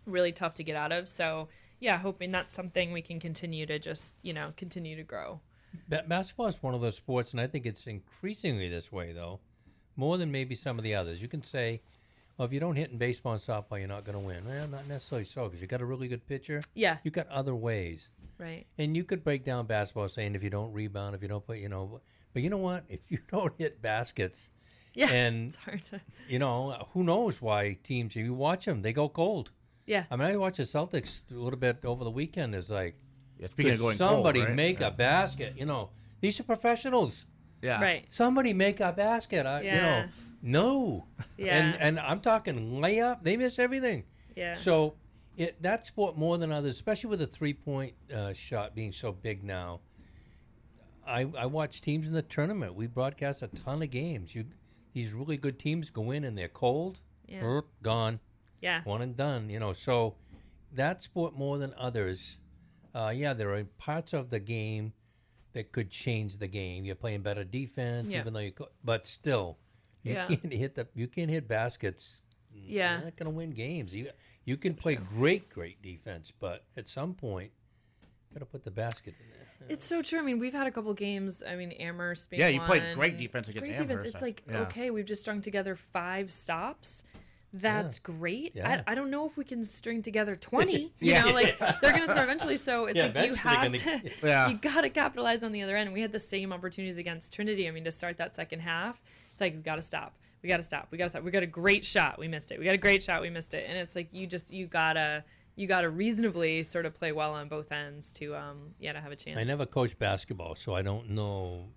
really 0.06 0.32
tough 0.32 0.54
to 0.56 0.64
get 0.64 0.76
out 0.76 0.92
of. 0.92 1.08
So 1.10 1.48
yeah, 1.80 1.98
hoping 1.98 2.32
that's 2.32 2.54
something 2.54 2.92
we 2.92 3.02
can 3.02 3.20
continue 3.20 3.66
to 3.66 3.80
just 3.80 4.16
you 4.22 4.34
know 4.34 4.54
continue 4.58 4.96
to 4.96 5.04
grow. 5.04 5.42
Basketball 6.08 6.48
is 6.48 6.62
one 6.62 6.76
of 6.76 6.82
those 6.82 6.96
sports, 6.96 7.32
and 7.32 7.42
I 7.42 7.48
think 7.48 7.66
it's 7.66 7.88
increasingly 7.88 8.70
this 8.70 8.92
way, 8.92 9.12
though, 9.12 9.40
more 9.96 10.18
than 10.20 10.32
maybe 10.32 10.54
some 10.56 10.78
of 10.78 10.84
the 10.84 10.94
others. 10.94 11.20
You 11.20 11.28
can 11.28 11.42
say, 11.42 11.82
well, 12.38 12.46
if 12.46 12.54
you 12.54 12.60
don't 12.60 12.76
hit 12.76 12.92
in 12.92 13.00
baseball 13.00 13.34
and 13.34 13.42
softball, 13.42 13.80
you're 13.80 13.88
not 13.88 14.06
going 14.06 14.14
to 14.20 14.24
win. 14.26 14.46
Well, 14.46 14.68
not 14.68 14.88
necessarily 14.88 15.26
so, 15.26 15.46
because 15.46 15.62
you 15.62 15.68
got 15.68 15.82
a 15.82 15.86
really 15.86 16.08
good 16.08 16.28
pitcher. 16.28 16.62
Yeah. 16.76 16.98
You 17.04 17.10
got 17.10 17.28
other 17.28 17.56
ways. 17.56 18.12
Right. 18.38 18.66
And 18.78 18.96
you 18.96 19.04
could 19.04 19.24
break 19.24 19.44
down 19.44 19.66
basketball 19.66 20.08
saying 20.10 20.36
if 20.36 20.44
you 20.44 20.50
don't 20.52 20.72
rebound, 20.74 21.16
if 21.16 21.24
you 21.24 21.28
don't 21.28 21.46
put, 21.46 21.58
you 21.58 21.70
know, 21.70 22.02
but 22.34 22.44
you 22.44 22.50
know 22.52 22.58
what? 22.58 22.84
If 22.90 23.10
you 23.10 23.18
don't 23.32 23.54
hit 23.58 23.82
baskets, 23.82 24.52
Yeah. 24.94 25.10
And- 25.12 25.48
it's 25.48 25.56
hard 25.56 25.82
to. 25.84 26.02
you 26.30 26.38
know, 26.38 26.86
who 26.94 27.04
knows 27.04 27.42
why 27.42 27.78
teams, 27.84 28.16
if 28.16 28.24
you 28.24 28.36
watch 28.36 28.66
them, 28.66 28.84
they 28.84 28.94
go 28.94 29.10
cold. 29.10 29.52
Yeah. 29.86 30.06
I 30.10 30.16
mean, 30.16 30.28
I 30.30 30.38
watched 30.38 30.58
the 30.58 30.64
Celtics 30.64 31.30
a 31.32 31.34
little 31.36 31.60
bit 31.60 31.84
over 31.86 32.04
the 32.04 32.12
weekend. 32.12 32.56
It's 32.56 32.70
like, 32.70 32.96
Yeah, 33.40 33.48
speaking 33.48 33.72
could 33.72 33.80
of 33.80 33.82
going 33.82 33.96
somebody 33.98 34.40
cold, 34.40 34.50
right? 34.50 34.56
make 34.56 34.80
yeah. 34.80 34.88
a 34.88 34.92
basket? 34.92 35.54
You 35.58 35.66
know, 35.66 35.90
these 36.22 36.40
are 36.40 36.44
professionals. 36.44 37.26
yeah. 37.62 37.82
Right. 37.82 38.06
Somebody 38.10 38.54
make 38.54 38.80
a 38.80 38.92
basket. 38.94 39.46
I, 39.46 39.62
You 39.62 39.72
know, 39.72 40.06
no. 40.42 41.08
Yeah. 41.38 41.58
And 41.58 41.82
and 41.82 42.00
I'm 42.00 42.20
talking 42.22 42.82
layup. 42.82 43.24
They 43.24 43.36
miss 43.38 43.60
everything. 43.60 44.06
Yeah. 44.36 44.56
So 44.56 44.96
it 45.38 45.62
that 45.62 45.86
sport 45.86 46.18
more 46.18 46.38
than 46.38 46.52
others, 46.52 46.76
especially 46.76 47.10
with 47.10 47.20
the 47.20 47.28
three 47.28 47.54
point 47.54 47.94
uh, 48.14 48.34
shot 48.34 48.76
being 48.76 48.92
so 48.94 49.12
big 49.12 49.44
now. 49.44 49.82
I 51.06 51.22
I 51.38 51.46
watch 51.48 51.82
teams 51.82 52.08
in 52.08 52.14
the 52.14 52.22
tournament. 52.22 52.76
We 52.76 52.88
broadcast 52.88 53.42
a 53.42 53.48
ton 53.48 53.82
of 53.82 53.90
games. 53.90 54.34
You 54.36 54.46
these 54.94 55.12
really 55.14 55.38
good 55.38 55.60
teams 55.60 55.90
go 55.90 56.12
in 56.12 56.24
and 56.24 56.38
they're 56.38 56.48
cold, 56.48 57.00
Yeah. 57.28 57.44
er, 57.44 57.64
gone, 57.82 58.20
yeah. 58.64 58.82
one 58.86 59.02
and 59.02 59.16
done. 59.16 59.50
You 59.50 59.60
know, 59.60 59.74
so 59.74 60.16
that 60.74 61.02
sport 61.02 61.36
more 61.36 61.58
than 61.58 61.74
others. 61.78 62.40
Uh, 62.96 63.12
yeah, 63.16 63.34
there 63.34 63.54
are 63.54 63.64
parts 63.78 64.14
of 64.14 64.30
the 64.30 64.40
game 64.40 64.94
that 65.54 65.72
could 65.72 65.90
change 65.90 66.38
the 66.38 66.48
game. 66.48 66.86
You're 66.86 66.96
playing 66.96 67.22
better 67.22 67.44
defense, 67.44 68.10
Yeah. 68.12 68.20
even 68.22 68.34
though 68.34 68.40
you, 68.40 68.52
co- 68.52 68.70
but 68.84 69.06
still, 69.06 69.58
you 70.04 70.14
Yeah. 70.14 70.28
can't 70.28 70.54
hit 70.54 70.76
the 70.76 70.88
you 70.96 71.08
can't 71.08 71.30
hit 71.30 71.48
baskets. 71.48 72.22
Yeah. 72.54 72.96
You're 72.98 73.06
not 73.06 73.16
gonna 73.16 73.32
win 73.42 73.52
games. 73.52 73.94
You 73.94 74.12
you 74.46 74.58
can 74.58 74.74
play 74.76 74.96
great 74.96 75.50
great 75.50 75.82
defense, 75.82 76.32
but 76.40 76.66
at 76.78 76.88
some 76.88 77.14
point, 77.16 77.52
gotta 78.34 78.46
put 78.46 78.64
the 78.64 78.72
basket 78.72 79.16
in 79.20 79.26
there. 79.30 79.40
It's 79.70 79.86
so 79.86 80.02
true. 80.02 80.20
I 80.20 80.22
mean, 80.24 80.40
we've 80.40 80.54
had 80.54 80.68
a 80.68 80.72
couple 80.72 80.94
games. 80.94 81.42
I 81.48 81.56
mean, 81.56 81.72
Amherst. 81.74 82.30
being 82.30 82.42
Yeah, 82.42 82.50
you 82.50 82.60
played 82.62 82.84
great 82.96 83.18
defense 83.18 83.48
against 83.48 83.66
Great 83.68 83.78
defense. 83.88 84.06
It's 84.06 84.22
like 84.22 84.44
Yeah. 84.50 84.60
okay, 84.68 84.92
we've 84.92 85.06
just 85.06 85.22
strung 85.22 85.40
together 85.42 85.76
five 85.76 86.32
stops. 86.32 87.06
That's 87.54 88.00
great. 88.00 88.54
Yeah. 88.56 88.82
I, 88.88 88.92
I 88.92 88.96
don't 88.96 89.12
know 89.12 89.26
if 89.28 89.38
we 89.38 89.44
can 89.44 89.64
string 89.64 90.02
together 90.02 90.36
twenty. 90.50 90.92
You 91.00 91.12
Yeah. 91.14 91.26
know, 91.26 91.34
like 91.34 91.58
they're 91.82 91.92
gonna 91.92 92.08
score 92.08 92.24
eventually. 92.24 92.58
So 92.58 92.86
it's 92.86 92.98
Yeah, 92.98 93.12
like 93.14 93.28
you 93.28 93.36
have 93.36 93.62
they're 93.62 93.72
to. 93.72 93.86
gonna- 93.86 94.14
Yeah. 94.24 94.50
You 94.50 94.56
got 94.56 94.82
to 94.82 94.90
capitalize 94.90 95.44
on 95.44 95.52
the 95.52 95.62
other 95.62 95.76
end. 95.76 95.94
We 95.94 96.02
had 96.02 96.12
the 96.12 96.20
same 96.20 96.52
opportunities 96.52 96.98
against 96.98 97.32
Trinity. 97.34 97.68
I 97.68 97.72
mean, 97.72 97.84
to 97.84 97.92
start 97.92 98.18
that 98.18 98.36
second 98.36 98.62
half, 98.62 99.02
it's 99.32 99.40
like 99.42 99.54
we 99.56 99.62
got 99.62 99.76
to 99.76 99.82
stop. 99.84 100.14
We 100.42 100.50
got 100.50 100.58
to 100.58 100.64
stop. 100.64 100.88
We 100.92 100.98
got 100.98 101.06
to 101.06 101.10
stop. 101.12 101.24
We 101.24 101.32
got 101.32 101.44
a 101.44 101.48
great 101.48 101.86
shot. 101.86 102.18
We 102.20 102.28
missed 102.28 102.52
it. 102.52 102.60
We 102.60 102.66
got 102.66 102.74
a 102.76 102.78
great 102.80 103.02
shot. 103.04 103.22
We 103.22 103.30
missed 103.30 103.54
it. 103.54 103.66
And 103.70 103.78
it's 103.78 103.96
like 103.96 104.10
you 104.12 104.26
just 104.28 104.52
you 104.52 104.66
gotta 104.66 105.24
you 105.56 105.68
gotta 105.68 105.90
reasonably 105.90 106.64
sort 106.64 106.88
of 106.88 106.96
play 106.96 107.12
well 107.12 107.34
on 107.34 107.48
both 107.48 107.72
ends 107.72 108.12
to 108.14 108.36
um 108.36 108.72
yeah 108.80 108.94
to 108.94 109.00
have 109.00 109.12
a 109.12 109.16
chance. 109.16 109.38
I 109.38 109.44
never 109.44 109.68
coached 109.68 110.00
basketball, 110.00 110.56
so 110.56 110.74
I 110.74 110.82
don't 110.82 111.12
know. 111.12 111.68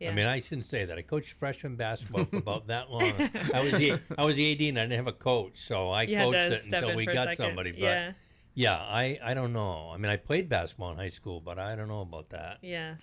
Yeah. 0.00 0.10
I 0.10 0.14
mean, 0.14 0.26
I 0.26 0.40
shouldn't 0.40 0.64
say 0.64 0.86
that. 0.86 0.96
I 0.98 1.02
coached 1.02 1.32
freshman 1.34 1.76
basketball 1.76 2.24
for 2.24 2.36
about 2.38 2.66
that 2.68 2.90
long. 2.90 3.12
I 3.54 3.60
was 3.62 3.72
the 3.72 4.00
I 4.18 4.24
was 4.24 4.36
the 4.36 4.52
AD, 4.52 4.60
and 4.60 4.78
I 4.78 4.82
didn't 4.82 4.96
have 4.96 5.06
a 5.06 5.12
coach, 5.12 5.58
so 5.58 5.90
I 5.90 6.02
You 6.02 6.16
coached 6.18 6.36
it 6.36 6.64
until 6.72 6.96
we 6.96 7.04
got 7.06 7.34
somebody. 7.34 7.72
But 7.72 7.80
Yeah. 7.80 8.12
yeah, 8.54 8.76
I 8.76 9.18
I 9.22 9.34
don't 9.34 9.52
know. 9.52 9.90
I 9.92 9.98
mean, 9.98 10.10
I 10.10 10.16
played 10.16 10.48
basketball 10.48 10.90
in 10.92 10.96
high 10.96 11.08
school, 11.08 11.40
but 11.40 11.58
I 11.58 11.76
don't 11.76 11.88
know 11.88 12.00
about 12.00 12.30
that. 12.30 12.58
Yeah. 12.62 12.94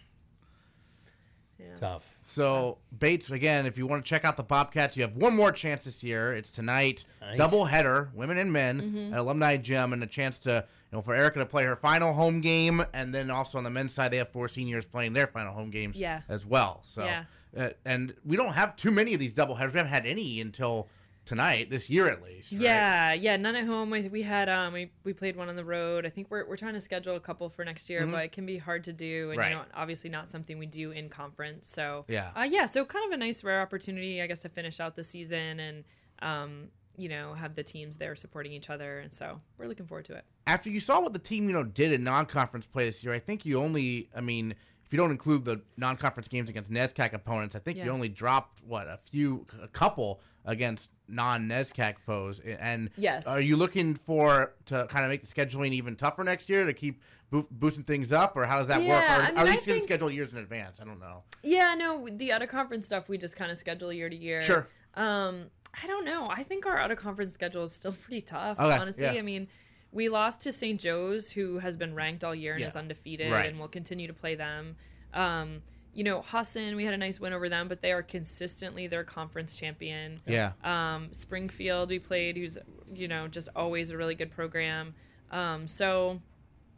Yeah. 1.60 1.76
Tough. 1.80 2.16
So 2.20 2.78
Bates 3.00 3.32
again, 3.32 3.66
if 3.66 3.78
you 3.78 3.88
want 3.88 4.04
to 4.06 4.10
check 4.10 4.26
out 4.26 4.38
the 4.38 4.44
Bobcats, 4.44 4.96
you 4.96 5.02
have 5.04 5.16
one 5.16 5.36
more 5.36 5.52
chance 5.52 5.86
this 5.86 6.04
year. 6.04 6.34
It's 6.34 6.52
tonight, 6.52 7.06
Nice. 7.22 7.38
double 7.38 7.66
header, 7.66 8.10
women 8.14 8.38
and 8.38 8.52
men 8.54 8.82
Mm-hmm. 8.82 9.14
at 9.14 9.20
Alumni 9.20 9.58
Gym, 9.58 9.94
and 9.94 10.04
a 10.04 10.08
chance 10.08 10.38
to 10.40 10.66
you 10.92 10.96
know 10.96 11.02
for 11.02 11.16
Erica 11.16 11.40
to 11.40 11.46
play 11.46 11.64
her 11.64 11.76
final 11.76 12.14
home 12.14 12.42
game, 12.42 12.84
and 12.94 13.14
then 13.14 13.30
also 13.32 13.58
on 13.58 13.64
the 13.64 13.70
men's 13.70 13.94
side 13.94 14.12
they 14.12 14.18
have 14.18 14.30
four 14.30 14.48
seniors 14.48 14.86
playing 14.86 15.14
their 15.14 15.28
final 15.28 15.54
home 15.54 15.70
games 15.72 16.00
Yeah. 16.00 16.22
as 16.30 16.46
well. 16.46 16.80
So 16.84 17.04
Yeah. 17.06 17.24
uh, 17.58 17.70
and 17.86 18.14
we 18.26 18.38
don't 18.38 18.54
have 18.54 18.76
too 18.76 18.92
many 18.92 19.14
of 19.14 19.20
these 19.20 19.34
double 19.34 19.56
headers. 19.56 19.74
We 19.74 19.78
haven't 19.80 19.92
had 19.94 20.06
any 20.06 20.40
until 20.42 20.88
tonight 21.28 21.70
this 21.70 21.90
year 21.90 22.08
at 22.10 22.24
least. 22.24 22.54
right? 22.54 22.62
Yeah, 22.62 23.14
yeah, 23.14 23.36
none 23.38 23.56
at 23.56 23.66
home. 23.66 23.90
We, 23.92 24.08
we 24.10 24.22
had 24.24 24.50
um 24.50 24.74
we, 24.74 24.90
we 25.04 25.14
played 25.14 25.36
one 25.36 25.50
on 25.50 25.56
the 25.56 25.66
road. 25.66 26.06
I 26.06 26.10
think 26.10 26.28
we're, 26.32 26.48
we're 26.48 26.58
trying 26.58 26.74
to 26.74 26.82
schedule 26.82 27.16
a 27.16 27.20
couple 27.20 27.48
for 27.50 27.64
next 27.64 27.90
year, 27.90 28.08
but 28.08 28.24
it 28.24 28.32
can 28.32 28.46
be 28.46 28.58
hard 28.58 28.84
to 28.86 28.94
do, 28.94 29.30
and 29.32 29.40
Mm-hmm. 29.40 29.40
Right. 29.40 29.52
you 29.52 29.56
know, 29.58 29.64
obviously 29.76 30.10
not 30.10 30.30
something 30.30 30.58
we 30.58 30.66
do 30.66 30.92
in 30.92 31.10
conference. 31.10 31.68
So 31.68 32.06
Yeah. 32.08 32.32
uh, 32.36 32.48
yeah. 32.50 32.66
So 32.66 32.84
kind 32.86 33.06
of 33.06 33.12
a 33.12 33.18
nice 33.18 33.44
rare 33.44 33.62
opportunity, 33.62 34.22
I 34.22 34.28
guess, 34.28 34.42
to 34.42 34.50
finish 34.50 34.80
out 34.80 34.96
the 34.96 35.04
season 35.04 35.60
and 35.60 35.84
um 36.24 36.70
you 37.00 37.10
know 37.10 37.36
have 37.36 37.54
the 37.54 37.62
teams 37.64 37.98
there 37.98 38.16
supporting 38.16 38.52
each 38.54 38.72
other, 38.72 39.00
and 39.00 39.14
so 39.14 39.38
we're 39.60 39.68
looking 39.68 39.86
forward 39.86 40.06
to 40.06 40.16
it. 40.16 40.26
after 40.48 40.70
you 40.72 40.80
saw 40.80 41.00
what 41.00 41.14
the 41.14 41.20
team 41.20 41.46
you 41.48 41.54
know 41.54 41.64
did 41.64 41.92
in 41.92 42.04
non-conference 42.04 42.66
play 42.66 42.86
this 42.86 43.04
year, 43.04 43.14
I 43.14 43.20
think 43.20 43.46
you 43.46 43.60
only, 43.62 44.10
I 44.16 44.22
mean, 44.22 44.56
if 44.84 44.92
you 44.94 44.98
don't 44.98 45.12
include 45.12 45.46
the 45.46 45.62
non-conference 45.78 46.28
games 46.28 46.50
against 46.50 46.72
NESCAC 46.72 47.14
opponents, 47.14 47.56
I 47.56 47.60
think 47.60 47.78
you 47.78 47.92
only 47.92 48.08
dropped 48.10 48.64
what 48.64 48.88
a 48.88 48.98
few, 49.12 49.46
a 49.62 49.68
couple 49.68 50.22
against 50.46 50.90
non-NESCAC 51.08 52.00
foes. 52.00 52.40
And 52.40 52.90
Yes. 52.98 53.28
are 53.28 53.42
you 53.42 53.56
looking 53.58 53.96
for 53.96 54.54
to 54.66 54.88
kind 54.90 55.04
of 55.06 55.10
make 55.10 55.22
the 55.22 55.28
scheduling 55.28 55.72
even 55.74 55.96
tougher 55.96 56.24
next 56.24 56.50
year 56.50 56.66
to 56.66 56.74
keep 56.74 57.02
bo- 57.30 57.48
boosting 57.52 57.84
things 57.84 58.12
up, 58.14 58.36
or 58.36 58.46
how 58.46 58.58
does 58.58 58.68
that 58.68 58.80
work? 58.80 58.88
Yeah, 58.88 59.20
Or 59.20 59.22
I 59.24 59.28
mean, 59.30 59.38
are 59.40 59.46
these 59.46 59.66
going 59.66 59.80
to 59.80 59.84
schedule 59.84 60.10
years 60.12 60.32
in 60.34 60.40
advance? 60.40 60.80
I 60.82 60.86
don't 60.86 61.00
know. 61.00 61.24
Yeah, 61.44 61.76
no, 61.78 62.08
the 62.12 62.32
out 62.32 62.42
of 62.42 62.50
conference 62.50 62.86
stuff 62.86 63.10
we 63.10 63.18
just 63.18 63.36
kind 63.36 63.52
of 63.52 63.58
schedule 63.58 63.92
year 63.94 64.10
to 64.10 64.16
year. 64.16 64.42
Sure. 64.42 64.68
Um, 64.96 65.50
I 65.82 65.88
don't 65.88 66.06
know. 66.06 66.28
I 66.30 66.44
think 66.44 66.66
our 66.66 66.78
out 66.78 66.92
of 66.92 66.98
conference 66.98 67.34
schedule 67.34 67.64
is 67.64 67.74
still 67.74 67.92
pretty 68.04 68.22
tough. 68.22 68.60
Okay, 68.60 68.78
honestly, 68.78 69.04
yeah. 69.04 69.12
I 69.14 69.22
mean, 69.22 69.48
we 69.92 70.10
lost 70.10 70.42
to 70.44 70.52
St. 70.52 70.80
Joe's, 70.80 71.32
who 71.32 71.60
has 71.60 71.78
been 71.78 71.96
ranked 71.96 72.24
all 72.24 72.36
year 72.36 72.54
and 72.54 72.62
Yeah. 72.62 72.68
is 72.68 72.76
undefeated, 72.76 73.32
Right. 73.32 73.46
and 73.48 73.60
we'll 73.60 73.68
continue 73.70 74.08
to 74.08 74.14
play 74.14 74.36
them. 74.36 74.76
Um, 75.14 75.62
you 75.98 76.04
know, 76.04 76.22
Husson, 76.22 76.76
we 76.76 76.86
had 76.86 76.94
a 76.94 76.98
nice 76.98 77.20
win 77.20 77.34
over 77.34 77.50
them, 77.50 77.68
but 77.68 77.82
they 77.82 77.92
are 77.92 78.04
consistently 78.04 78.86
their 78.86 79.04
conference 79.04 79.56
champion. 79.56 80.20
Yeah. 80.28 80.52
Um, 80.64 81.12
Springfield, 81.12 81.90
we 81.90 81.98
played, 81.98 82.38
who's 82.38 82.60
you 82.94 83.08
know 83.08 83.28
just 83.28 83.50
always 83.56 83.90
a 83.90 83.98
really 83.98 84.14
good 84.14 84.30
program. 84.30 84.94
Um, 85.32 85.68
so 85.68 86.22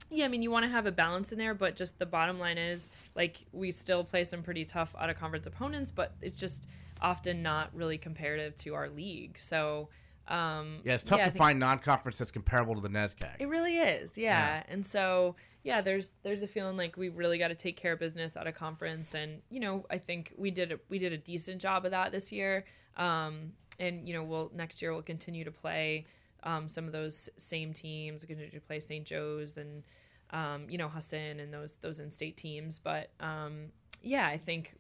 yeah, 0.10 0.24
I 0.24 0.30
mean, 0.30 0.42
you 0.42 0.52
want 0.52 0.64
to 0.64 0.72
have 0.72 0.86
a 0.86 0.92
balance 0.94 1.34
in 1.34 1.38
there, 1.38 1.54
but 1.54 1.76
just 1.76 2.00
the 2.00 2.06
bottom 2.06 2.40
line 2.40 2.58
is 2.58 2.92
like 3.14 3.46
we 3.52 3.72
still 3.72 4.06
play 4.06 4.24
some 4.24 4.42
pretty 4.42 4.64
tough 4.64 4.96
out 4.98 5.10
of 5.10 5.20
conference 5.20 5.48
opponents, 5.48 5.92
but 5.92 6.16
it's 6.22 6.40
just 6.40 6.68
often 7.02 7.44
not 7.44 7.76
really 7.76 7.98
comparative 7.98 8.56
to 8.56 8.74
our 8.74 8.88
league. 8.88 9.38
So 9.38 9.90
um, 10.30 10.78
yeah, 10.86 10.94
it's 10.94 11.04
tough 11.04 11.20
I 11.20 11.24
to 11.24 11.32
find 11.32 11.60
non-conference 11.60 12.20
that's 12.20 12.32
comparable 12.32 12.76
to 12.76 12.82
the 12.82 12.90
NESCAC. 12.90 13.36
It 13.40 13.50
really 13.50 13.78
is, 13.80 14.18
yeah. 14.18 14.64
And 14.70 14.86
so, 14.86 15.36
yeah, 15.64 15.82
there's 15.82 16.14
there's 16.24 16.42
a 16.42 16.48
feeling 16.48 16.78
like 16.78 16.96
we 16.96 17.10
really 17.10 17.38
got 17.38 17.50
to 17.50 17.56
take 17.56 17.76
care 17.76 17.94
of 17.94 18.00
business 18.00 18.38
at 18.38 18.48
a 18.48 18.52
conference, 18.52 19.14
and 19.14 19.42
you 19.50 19.60
know, 19.60 19.86
I 19.90 19.98
think 19.98 20.34
we 20.38 20.52
did 20.52 20.72
a, 20.72 20.80
we 20.90 21.00
did 21.00 21.12
a 21.12 21.18
decent 21.18 21.62
job 21.62 21.86
of 21.86 21.92
that 21.92 22.12
this 22.12 22.32
year. 22.32 22.66
Um, 22.96 23.54
and 23.80 24.08
you 24.08 24.14
know, 24.14 24.24
we'll 24.24 24.52
next 24.54 24.82
year 24.82 24.94
we'll 24.94 25.02
continue 25.02 25.44
to 25.44 25.52
play 25.52 26.06
um, 26.44 26.68
some 26.68 26.86
of 26.86 26.94
those 26.94 27.30
same 27.38 27.74
teams. 27.74 28.22
We'll 28.22 28.36
continue 28.36 28.52
to 28.52 28.66
play 28.66 28.80
St. 28.80 29.06
Joe's 29.06 29.58
and 29.58 29.84
um, 30.32 30.66
you 30.70 30.78
know 30.78 30.88
Husson 30.88 31.40
and 31.40 31.54
those 31.54 31.76
those 31.78 32.00
in-state 32.00 32.38
teams. 32.38 32.80
But 32.80 33.10
um, 33.20 33.68
yeah, 34.02 34.28
I 34.28 34.38
think 34.38 34.76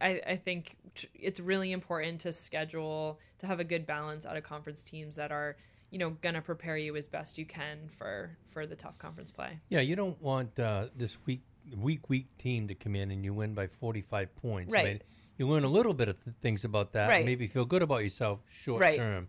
I, 0.00 0.20
I 0.26 0.36
think 0.36 0.76
tr- 0.94 1.06
it's 1.14 1.40
really 1.40 1.72
important 1.72 2.20
to 2.20 2.32
schedule 2.32 3.18
to 3.38 3.46
have 3.46 3.60
a 3.60 3.64
good 3.64 3.86
balance 3.86 4.26
out 4.26 4.36
of 4.36 4.42
conference 4.42 4.82
teams 4.84 5.16
that 5.16 5.30
are 5.32 5.56
you 5.90 5.98
know 5.98 6.10
gonna 6.10 6.40
prepare 6.42 6.76
you 6.76 6.96
as 6.96 7.08
best 7.08 7.38
you 7.38 7.44
can 7.46 7.88
for 7.88 8.36
for 8.46 8.66
the 8.66 8.76
tough 8.76 8.98
conference 8.98 9.32
play. 9.32 9.58
Yeah, 9.68 9.80
you 9.80 9.96
don't 9.96 10.20
want 10.22 10.58
uh, 10.58 10.86
this 10.96 11.18
weak, 11.26 11.42
weak, 11.76 12.08
weak 12.08 12.26
team 12.38 12.68
to 12.68 12.74
come 12.74 12.94
in 12.96 13.10
and 13.10 13.24
you 13.24 13.34
win 13.34 13.54
by 13.54 13.66
45 13.66 14.34
points. 14.36 14.72
I 14.74 14.76
Right. 14.76 14.84
mean, 14.86 15.00
you 15.38 15.48
learn 15.48 15.64
a 15.64 15.68
little 15.68 15.94
bit 15.94 16.08
of 16.08 16.22
th- 16.24 16.36
things 16.40 16.64
about 16.64 16.92
that. 16.92 17.08
Right. 17.08 17.24
Maybe 17.24 17.46
feel 17.46 17.64
good 17.64 17.82
about 17.82 18.02
yourself 18.04 18.40
short 18.50 18.80
Right. 18.82 18.96
term. 18.96 19.28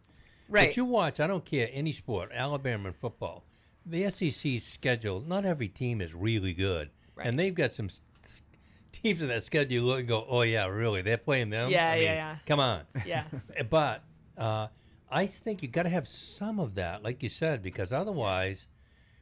Right. 0.49 0.67
But 0.69 0.77
you 0.77 0.83
watch, 0.85 1.19
I 1.21 1.27
don't 1.27 1.45
care, 1.45 1.69
any 1.71 1.93
sport, 1.93 2.31
Alabama 2.33 2.89
and 2.89 2.95
football, 2.97 3.45
the 3.85 4.03
SEC's 4.11 4.63
schedule, 4.65 5.21
not 5.21 5.45
every 5.45 5.69
team 5.69 6.01
is 6.01 6.13
really 6.13 6.53
good. 6.53 6.89
Right. 7.15 7.25
And 7.27 7.39
they've 7.39 7.55
got 7.55 7.71
some 7.71 7.89
teams 8.91 9.21
in 9.21 9.27
that 9.29 9.43
schedule 9.43 9.71
you 9.73 9.83
look 9.83 9.99
and 9.99 10.07
go, 10.07 10.25
oh, 10.27 10.41
yeah, 10.41 10.67
really? 10.67 11.01
They're 11.01 11.17
playing 11.17 11.49
them? 11.49 11.69
Yeah, 11.69 11.89
I 11.91 11.95
mean, 11.95 12.03
yeah, 12.03 12.13
yeah. 12.13 12.35
Come 12.45 12.59
on. 12.59 12.81
Yeah. 13.05 13.23
But 13.69 14.03
uh, 14.37 14.67
I 15.09 15.25
think 15.25 15.61
you 15.61 15.67
got 15.67 15.83
to 15.83 15.89
have 15.89 16.07
some 16.07 16.59
of 16.59 16.75
that, 16.75 17.03
like 17.03 17.21
you 17.23 17.29
said, 17.29 17.61
because 17.63 17.93
otherwise, 17.93 18.67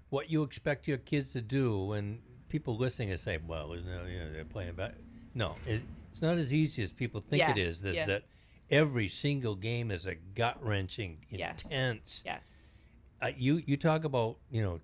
what 0.10 0.30
you 0.30 0.44
expect 0.44 0.88
your 0.88 0.98
kids 0.98 1.34
to 1.34 1.42
do, 1.42 1.94
and 1.94 2.22
people 2.48 2.78
listening 2.78 3.12
and 3.12 3.20
say, 3.20 3.38
"Well, 3.46 3.74
isn't 3.74 3.88
it, 3.90 4.12
you 4.12 4.20
know, 4.20 4.32
they're 4.32 4.46
playing 4.46 4.74
back." 4.74 4.94
No, 5.36 5.56
it, 5.66 5.82
it's 6.12 6.22
not 6.22 6.38
as 6.38 6.52
easy 6.54 6.84
as 6.84 6.92
people 6.92 7.22
think 7.22 7.42
Yeah, 7.42 7.52
it 7.52 7.58
is. 7.58 7.82
There's 7.82 7.96
yeah. 7.96 8.06
that 8.08 8.24
every 8.72 9.08
single 9.08 9.56
game 9.56 9.92
is 9.92 10.06
a 10.06 10.16
gut 10.16 10.58
wrenching, 10.64 11.20
Yes. 11.30 11.64
intense. 11.64 12.24
yes. 12.26 12.78
Uh, 13.22 13.32
you 13.36 13.62
you 13.66 13.78
talk 13.78 14.04
about 14.04 14.38
you 14.50 14.62
know, 14.62 14.80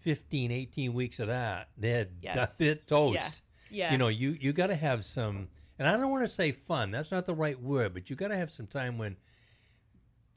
15, 0.00 0.50
18 0.50 0.92
weeks 0.94 1.18
of 1.20 1.26
that. 1.28 1.68
They're 1.76 2.06
Yes. 2.22 2.56
they're 2.58 2.74
toast. 2.76 3.14
Yeah. 3.16 3.30
Yeah. 3.72 3.92
You 3.92 3.98
know, 3.98 4.08
you 4.08 4.36
you 4.40 4.52
got 4.52 4.68
to 4.68 4.76
have 4.76 5.04
some, 5.04 5.48
and 5.78 5.88
I 5.88 5.96
don't 5.96 6.10
want 6.10 6.24
to 6.24 6.28
say 6.28 6.52
fun. 6.52 6.90
That's 6.90 7.10
not 7.10 7.26
the 7.26 7.34
right 7.34 7.60
word, 7.60 7.94
but 7.94 8.10
you 8.10 8.16
got 8.16 8.28
to 8.28 8.36
have 8.36 8.50
some 8.50 8.66
time 8.66 8.98
when 8.98 9.16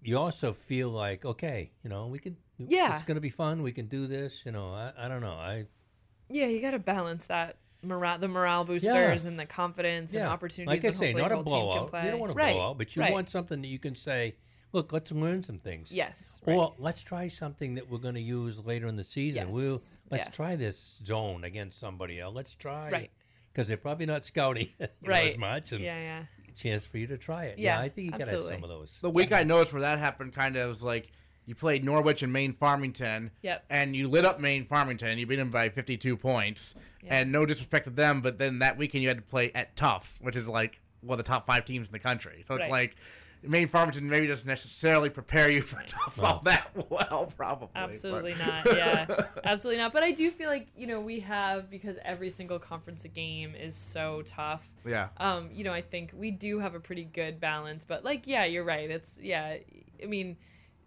you 0.01 0.17
also 0.17 0.53
feel 0.53 0.89
like, 0.89 1.25
okay, 1.25 1.71
you 1.83 1.89
know, 1.89 2.07
we 2.07 2.19
can. 2.19 2.37
Yeah. 2.57 2.95
it's 2.95 3.03
going 3.03 3.15
to 3.15 3.21
be 3.21 3.29
fun. 3.29 3.63
We 3.63 3.73
can 3.73 3.87
do 3.87 4.07
this. 4.07 4.43
You 4.45 4.53
know, 4.53 4.69
I, 4.69 4.93
I 4.97 5.07
don't 5.09 5.21
know. 5.21 5.33
I 5.33 5.65
Yeah, 6.29 6.45
you 6.45 6.61
got 6.61 6.71
to 6.71 6.79
balance 6.79 7.27
that 7.27 7.57
morale, 7.83 8.17
the 8.17 8.27
morale 8.27 8.63
boosters, 8.63 9.25
and 9.25 9.39
the 9.39 9.45
confidence 9.45 10.13
and 10.13 10.21
yeah, 10.21 10.29
opportunities. 10.29 10.83
like 10.83 10.93
I 10.93 10.95
say, 10.95 11.13
not 11.13 11.31
a 11.31 11.43
blowout. 11.43 11.91
You 12.03 12.11
don't 12.11 12.19
want 12.19 12.31
to 12.31 12.37
right. 12.37 12.53
blow 12.53 12.69
out, 12.69 12.77
but 12.77 12.95
you 12.95 13.01
right. 13.01 13.11
want 13.11 13.29
something 13.29 13.61
that 13.61 13.67
you 13.67 13.79
can 13.79 13.95
say, 13.95 14.35
look, 14.71 14.91
let's 14.91 15.11
learn 15.11 15.43
some 15.43 15.57
things. 15.57 15.91
yes. 15.91 16.41
Or 16.45 16.73
let's 16.77 17.03
try 17.03 17.27
something 17.27 17.75
that 17.75 17.89
we're 17.89 17.99
going 17.99 18.15
to 18.15 18.21
use 18.21 18.63
later 18.63 18.87
in 18.87 18.95
the 18.95 19.03
season. 19.03 19.49
We'll 19.49 19.73
Yes, 19.73 20.03
let's 20.11 20.25
yeah. 20.25 20.31
try 20.31 20.55
this 20.55 20.99
zone 21.05 21.43
against 21.43 21.79
somebody 21.79 22.19
else. 22.19 22.35
Let's 22.35 22.55
try 22.55 22.89
Right. 22.91 23.11
Because 23.55 23.69
they're 23.69 23.77
probably 23.77 24.05
not 24.05 24.23
scouting 24.25 24.67
you 24.79 24.87
know, 25.01 25.13
as 25.13 25.37
much, 25.37 25.71
and 25.71 25.81
Yeah, 25.81 25.97
yeah. 25.97 26.23
chance 26.57 26.85
for 26.85 26.97
you 26.97 27.07
to 27.07 27.17
try 27.17 27.45
it. 27.45 27.57
Yeah, 27.57 27.79
I 27.79 27.87
think 27.87 28.05
you 28.05 28.11
got 28.11 28.25
to 28.27 28.35
have 28.35 28.43
some 28.43 28.63
of 28.63 28.69
those. 28.69 28.97
The 29.01 29.09
week 29.09 29.31
I 29.31 29.43
noticed 29.43 29.71
where 29.71 29.81
that 29.83 29.97
happened 29.97 30.33
kind 30.33 30.57
of 30.57 30.67
was 30.67 30.83
like 30.83 31.09
you 31.45 31.55
played 31.55 31.85
Norwich 31.85 32.21
and 32.21 32.33
Maine 32.33 32.51
Farmington. 32.51 33.31
Yep. 33.43 33.65
And 33.69 33.95
you 33.95 34.07
lit 34.09 34.25
up 34.25 34.39
Maine 34.41 34.63
Farmington. 34.63 35.17
You 35.17 35.25
beat 35.25 35.35
them 35.37 35.51
by 35.51 35.69
52 35.69 36.17
points. 36.17 36.75
Yeah. 37.03 37.19
And 37.19 37.31
no 37.31 37.45
disrespect 37.45 37.85
to 37.85 37.91
them, 37.91 38.21
but 38.21 38.37
then 38.39 38.59
that 38.59 38.77
weekend 38.77 39.03
you 39.03 39.07
had 39.09 39.17
to 39.17 39.23
play 39.23 39.51
at 39.53 39.75
Tufts, 39.75 40.17
which 40.21 40.35
is 40.35 40.49
like 40.49 40.81
one 41.01 41.17
of 41.19 41.23
the 41.25 41.29
top 41.29 41.45
five 41.45 41.63
teams 41.63 41.87
in 41.87 41.93
the 41.93 41.99
country. 41.99 42.41
So 42.45 42.55
it's 42.55 42.63
Right. 42.63 42.71
like 42.71 42.95
Maine 43.47 43.67
Farmington 43.67 44.09
maybe 44.09 44.27
doesn't 44.27 44.47
necessarily 44.47 45.09
prepare 45.09 45.49
you 45.49 45.61
for 45.61 45.81
Tufts 45.83 46.19
all 46.21 46.39
that 46.45 46.69
well, 46.89 47.31
probably. 47.37 47.69
but- 47.73 47.79
Absolutely 47.83 48.33
not. 48.45 48.65
Yeah, 48.65 49.05
absolutely 49.43 49.81
not. 49.81 49.93
But 49.93 50.03
I 50.03 50.11
do 50.11 50.29
feel 50.31 50.49
like 50.49 50.67
you 50.75 50.87
know 50.87 51.01
we 51.01 51.19
have 51.21 51.69
because 51.69 51.97
every 52.03 52.29
single 52.29 52.59
conference 52.59 53.03
game 53.13 53.55
is 53.55 53.75
so 53.75 54.21
tough. 54.25 54.67
Yeah. 54.85 55.09
Um, 55.17 55.49
you 55.53 55.63
know, 55.63 55.73
I 55.73 55.81
think 55.81 56.13
we 56.15 56.31
do 56.31 56.59
have 56.59 56.75
a 56.75 56.79
pretty 56.79 57.03
good 57.05 57.39
balance. 57.39 57.85
But 57.85 58.03
like, 58.03 58.27
yeah, 58.27 58.45
you're 58.45 58.63
right. 58.63 58.89
It's 58.89 59.19
yeah. 59.21 59.57
I 60.03 60.05
mean, 60.07 60.37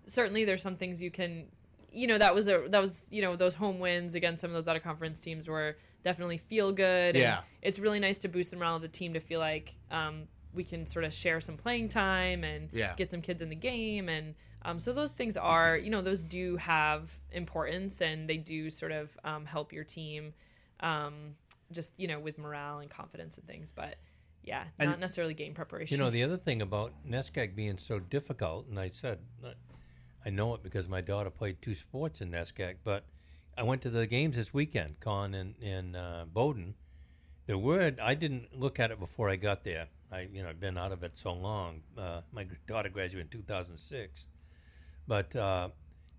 certainly 0.07 0.45
there's 0.45 0.63
some 0.63 0.77
things 0.77 1.03
you 1.03 1.11
can. 1.11 1.47
You 1.91 2.07
know, 2.07 2.19
that 2.19 2.35
was 2.35 2.49
a 2.49 2.65
that 2.69 2.81
was 2.81 3.07
you 3.11 3.23
know 3.23 3.35
those 3.35 3.55
home 3.55 3.79
wins 3.79 4.15
against 4.15 4.43
some 4.43 4.51
of 4.51 4.55
those 4.55 4.69
out 4.69 4.77
of 4.77 4.83
conference 4.83 5.21
teams 5.21 5.49
were 5.49 5.77
definitely 6.05 6.37
feel 6.37 6.71
good. 6.71 7.17
and 7.17 7.23
Yeah. 7.23 7.41
It's 7.63 7.79
really 7.79 7.99
nice 7.99 8.19
to 8.19 8.29
boost 8.29 8.51
the 8.51 8.57
morale 8.59 8.77
of 8.77 8.83
the 8.83 8.89
team 8.89 9.15
to 9.15 9.21
feel 9.21 9.41
like 9.41 9.75
um, 9.91 10.29
we 10.59 10.65
can 10.65 10.85
sort 10.85 11.05
of 11.05 11.15
share 11.15 11.41
some 11.41 11.57
playing 11.57 11.89
time 11.89 12.43
and 12.43 12.69
Yeah. 12.73 12.93
get 12.97 13.11
some 13.13 13.23
kids 13.23 13.41
in 13.43 13.49
the 13.49 13.55
game 13.71 14.09
and 14.09 14.35
um, 14.63 14.79
so 14.81 14.93
those 14.93 15.13
things 15.13 15.37
are 15.37 15.77
you 15.77 15.89
know 15.89 16.03
those 16.03 16.25
do 16.25 16.57
have 16.57 17.03
importance 17.33 18.03
and 18.03 18.29
they 18.29 18.37
do 18.37 18.69
sort 18.69 18.91
of 18.93 19.17
um, 19.25 19.47
help 19.47 19.73
your 19.73 19.85
team 19.85 20.35
um, 20.81 21.15
just 21.71 21.99
you 21.99 22.09
know 22.09 22.19
with 22.19 22.37
morale 22.39 22.81
and 22.81 22.91
confidence 22.91 23.39
and 23.39 23.47
things 23.47 23.71
but 23.73 23.95
yeah 24.43 24.65
And- 24.81 24.91
not 24.91 24.99
necessarily 24.99 25.33
game 25.35 25.55
preparation 25.55 25.97
You 25.97 26.03
know, 26.05 26.11
the 26.11 26.25
other 26.25 26.37
thing 26.37 26.61
about 26.61 26.93
NESCAC 27.09 27.55
being 27.55 27.79
so 27.79 28.01
difficult, 28.01 28.67
and 28.67 28.79
I 28.81 28.89
said, 28.89 29.19
uh, 29.45 29.51
I 30.27 30.31
know 30.31 30.55
it 30.57 30.63
because 30.65 30.89
my 30.89 31.01
daughter 31.01 31.31
played 31.31 31.63
two 31.63 31.75
sports 31.75 32.21
in 32.21 32.31
NESCAC, 32.33 32.77
but 32.83 33.05
I 33.57 33.63
went 33.63 33.83
to 33.83 33.91
the 33.91 34.07
games 34.07 34.35
this 34.37 34.53
weekend, 34.53 34.99
Conn 35.01 35.35
and, 35.35 35.55
and 35.63 35.95
uh, 35.97 36.25
Bowdoin. 36.33 36.75
The 37.47 37.57
word, 37.59 37.99
I 38.01 38.15
didn't 38.15 38.59
look 38.59 38.79
at 38.81 38.91
it 38.91 38.99
before 38.99 39.29
I 39.31 39.37
got 39.37 39.65
there. 39.65 39.87
I, 40.11 40.29
you 40.33 40.43
know, 40.43 40.49
I've 40.49 40.61
been 40.61 40.79
out 40.79 40.93
of 40.93 41.03
it 41.03 41.17
so 41.17 41.33
long. 41.33 41.83
Uh, 41.97 42.23
my 42.33 42.47
daughter 42.67 42.89
graduated 42.89 43.33
in 43.35 43.41
2006. 43.41 44.27
But 45.07 45.35
uh, 45.37 45.69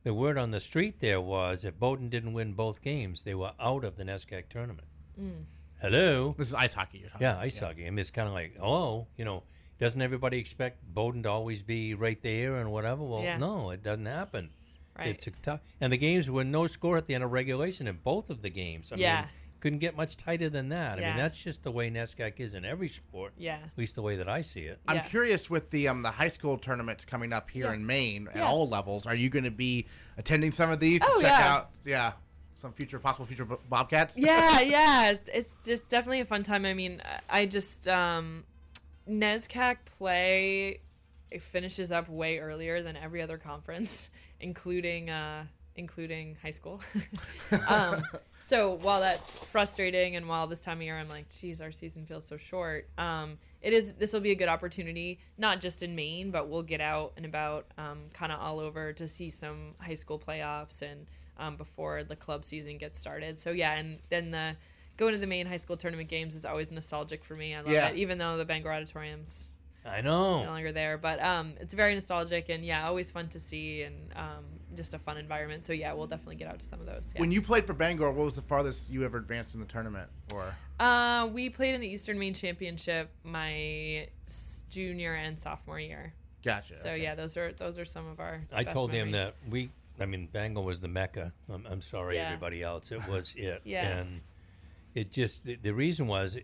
the 0.04 0.14
word 0.14 0.38
on 0.38 0.52
the 0.52 0.60
street 0.60 1.00
there 1.00 1.22
was 1.22 1.66
if 1.66 1.80
Bowdoin 1.80 2.10
didn't 2.10 2.34
win 2.34 2.54
both 2.54 2.82
games, 2.82 3.24
they 3.24 3.36
were 3.36 3.52
out 3.60 3.84
of 3.84 3.98
the 3.98 4.04
NESCAC 4.04 4.50
tournament. 4.50 4.88
Hello? 5.82 6.36
This 6.38 6.48
is 6.50 6.54
ice 6.54 6.74
hockey 6.74 7.00
you're 7.00 7.10
talking 7.10 7.26
Yeah, 7.26 7.38
ice 7.40 7.60
hockey. 7.60 7.86
I 7.86 7.90
mean, 7.90 8.00
it's 8.00 8.12
kind 8.12 8.28
of 8.28 8.34
like, 8.34 8.56
oh, 8.62 9.08
you 9.18 9.26
know, 9.26 9.44
doesn't 9.80 10.02
everybody 10.02 10.38
expect 10.38 10.84
Bowdoin 10.94 11.24
to 11.24 11.30
always 11.30 11.62
be 11.62 11.94
right 11.94 12.22
there 12.22 12.58
and 12.58 12.72
whatever? 12.72 13.04
Well, 13.04 13.24
Yeah. 13.24 13.38
no, 13.38 13.72
it 13.72 13.82
doesn't 13.84 14.06
happen. 14.06 14.50
right 14.98 15.08
It's 15.08 15.28
a 15.28 15.32
tough, 15.32 15.62
and 15.80 15.94
the 15.94 15.98
games 15.98 16.30
were 16.30 16.44
no 16.44 16.68
score 16.68 16.98
at 16.98 17.08
the 17.08 17.16
end 17.16 17.24
of 17.24 17.32
regulation 17.32 17.88
in 17.88 17.98
both 18.04 18.30
of 18.30 18.42
the 18.42 18.50
games. 18.50 18.92
I 18.92 18.96
Yeah. 18.98 19.22
mean, 19.22 19.30
couldn't 19.60 19.80
get 19.80 19.96
much 19.98 20.16
tighter 20.18 20.50
than 20.50 20.70
that. 20.70 20.94
I 20.94 20.96
mean, 21.02 21.04
Yeah. 21.10 21.18
that's 21.18 21.38
just 21.38 21.64
the 21.64 21.72
way 21.72 21.90
NESCAC 21.92 22.40
is 22.40 22.54
in 22.54 22.64
every 22.66 22.88
sport. 22.88 23.34
yeah 23.38 23.56
At 23.66 23.78
least 23.78 23.96
the 23.96 24.02
way 24.02 24.16
that 24.16 24.30
I 24.30 24.42
see 24.42 24.62
it. 24.62 24.80
I'm 24.88 24.98
Yeah. 24.98 25.04
curious 25.04 25.50
with 25.50 25.70
the 25.70 25.88
um 25.90 26.02
the 26.02 26.12
high 26.12 26.28
school 26.30 26.58
tournaments 26.58 27.04
coming 27.06 27.34
up 27.34 27.50
here 27.50 27.68
Yeah. 27.68 27.74
in 27.74 27.86
Maine 27.86 28.28
at 28.30 28.38
Yeah. 28.38 28.48
all 28.48 28.68
levels. 28.68 29.06
Are 29.06 29.16
you 29.16 29.30
going 29.30 29.46
to 29.46 29.52
be 29.52 29.86
attending 30.18 30.52
some 30.52 30.70
of 30.72 30.80
these 30.80 31.02
to 31.02 31.08
Oh, 31.10 31.22
check 31.22 31.30
yeah. 31.40 31.54
out? 31.54 31.72
Yeah, 31.86 32.14
some 32.54 32.74
future 32.74 33.00
possible 33.00 33.26
future 33.26 33.46
Bo- 33.46 33.62
Bobcats. 33.70 34.18
yeah 34.18 34.60
yeah 34.76 35.10
it's, 35.12 35.30
it's 35.30 35.66
just 35.66 35.90
definitely 35.90 36.20
a 36.20 36.26
fun 36.26 36.44
time 36.44 36.66
i 36.66 36.74
mean 36.74 37.02
i 37.30 37.42
I 37.42 37.46
just 37.46 37.88
um 37.88 38.44
nescac 39.08 39.78
play 39.86 40.82
it 41.32 41.42
finishes 41.42 41.92
up 41.92 42.10
way 42.10 42.40
earlier 42.40 42.82
than 42.82 42.98
every 42.98 43.22
other 43.22 43.38
conference 43.38 44.10
including 44.42 45.10
uh 45.10 45.46
including 45.80 46.38
high 46.44 46.52
school 46.52 46.80
um 47.68 48.02
so 48.40 48.78
while 48.82 49.00
that's 49.02 49.46
frustrating 49.46 50.16
and 50.16 50.28
while 50.28 50.46
this 50.46 50.60
time 50.60 50.78
of 50.78 50.84
year 50.84 50.98
i'm 50.98 51.10
like 51.10 51.28
geez 51.30 51.62
our 51.62 51.72
season 51.72 52.06
feels 52.06 52.26
so 52.26 52.38
short 52.38 52.88
um 52.98 53.38
it 53.62 53.74
is 53.74 53.94
this 53.94 54.14
will 54.14 54.20
be 54.20 54.32
a 54.32 54.36
good 54.36 54.48
opportunity 54.50 55.18
not 55.38 55.60
just 55.60 55.82
in 55.82 55.96
maine 55.96 56.30
but 56.32 56.48
we'll 56.50 56.62
get 56.62 56.82
out 56.82 57.14
and 57.18 57.26
about 57.26 57.66
um, 57.78 57.98
kind 58.14 58.32
of 58.32 58.40
all 58.40 58.60
over 58.60 58.94
to 58.94 59.08
see 59.08 59.30
some 59.30 59.72
high 59.82 59.94
school 59.96 60.20
playoffs 60.20 60.82
and 60.82 61.08
um, 61.38 61.56
before 61.56 62.04
the 62.04 62.16
club 62.16 62.44
season 62.44 62.78
gets 62.78 63.00
started 63.00 63.38
so 63.40 63.52
yeah 63.52 63.74
and 63.76 63.98
then 64.10 64.30
the 64.30 64.56
going 64.98 65.14
to 65.14 65.20
the 65.20 65.28
Maine 65.28 65.48
high 65.48 65.56
school 65.58 65.78
tournament 65.78 66.10
games 66.10 66.36
is 66.36 66.44
always 66.44 66.72
nostalgic 66.72 67.24
for 67.24 67.34
me 67.36 67.56
i 67.56 67.62
love 67.62 67.72
Yeah. 67.72 67.88
it 67.90 67.96
even 67.98 68.18
though 68.18 68.36
the 68.38 68.46
bangor 68.46 68.72
auditorium's 68.72 69.48
I 69.86 70.02
know. 70.02 70.44
no 70.44 70.50
longer 70.50 70.74
there. 70.74 70.98
But 70.98 71.24
um, 71.24 71.54
it's 71.60 71.74
very 71.74 71.94
nostalgic 71.94 72.50
and 72.50 72.66
yeah, 72.66 72.86
always 72.86 73.10
fun 73.12 73.30
to 73.30 73.40
see 73.40 73.82
and 73.84 74.12
um, 74.14 74.44
just 74.80 74.94
a 74.94 75.00
fun 75.00 75.18
environment. 75.18 75.66
So 75.66 75.74
yeah, 75.74 75.92
we'll 75.92 76.08
definitely 76.08 76.38
get 76.38 76.48
out 76.48 76.60
to 76.60 76.66
some 76.66 76.80
of 76.80 76.86
those. 76.86 77.12
Yeah. 77.14 77.20
When 77.20 77.34
you 77.34 77.42
played 77.42 77.66
for 77.66 77.74
Bangor, 77.74 78.12
what 78.12 78.24
was 78.24 78.36
the 78.36 78.42
farthest 78.42 78.90
you 78.90 79.04
ever 79.04 79.18
advanced 79.18 79.54
in 79.54 79.60
the 79.60 79.66
tournament? 79.66 80.10
Or 80.34 80.56
uh, 80.80 81.28
we 81.28 81.50
played 81.50 81.76
in 81.76 81.82
the 81.82 81.88
Eastern 81.88 82.18
Maine 82.18 82.34
Championship 82.34 83.12
my 83.26 84.08
junior 84.70 85.16
and 85.16 85.38
sophomore 85.38 85.82
year. 85.82 86.14
gotcha. 86.46 86.76
So 86.76 86.92
okay. 86.92 87.04
yeah, 87.04 87.14
those 87.16 87.36
are 87.36 87.52
those 87.52 87.78
are 87.78 87.84
some 87.84 88.08
of 88.08 88.22
our. 88.22 88.42
I 88.56 88.64
best 88.64 88.74
told 88.74 88.94
him 88.94 89.12
that 89.12 89.36
we. 89.50 89.70
I 90.00 90.06
mean, 90.06 90.30
Bangor 90.32 90.62
was 90.62 90.80
the 90.80 90.88
mecca. 90.88 91.34
I'm, 91.54 91.66
I'm 91.70 91.82
sorry, 91.82 92.16
Yeah. 92.16 92.28
everybody 92.28 92.64
else. 92.64 92.94
It 92.94 93.06
was 93.06 93.36
it. 93.36 93.62
Yeah. 93.66 93.98
And 93.98 94.22
it 94.96 95.12
just 95.12 95.44
the, 95.44 95.56
the 95.56 95.74
reason 95.74 96.08
was 96.08 96.38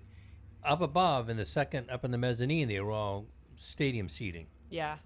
up 0.61 0.81
above 0.81 1.29
in 1.29 1.37
the 1.37 1.45
second 1.45 1.89
up 1.89 2.03
in 2.03 2.11
the 2.11 2.17
mezzanine 2.17 2.67
they 2.67 2.81
were 2.81 2.91
all 2.91 3.27
stadium 3.55 4.09
seating. 4.09 4.47
Yeah. 4.69 4.97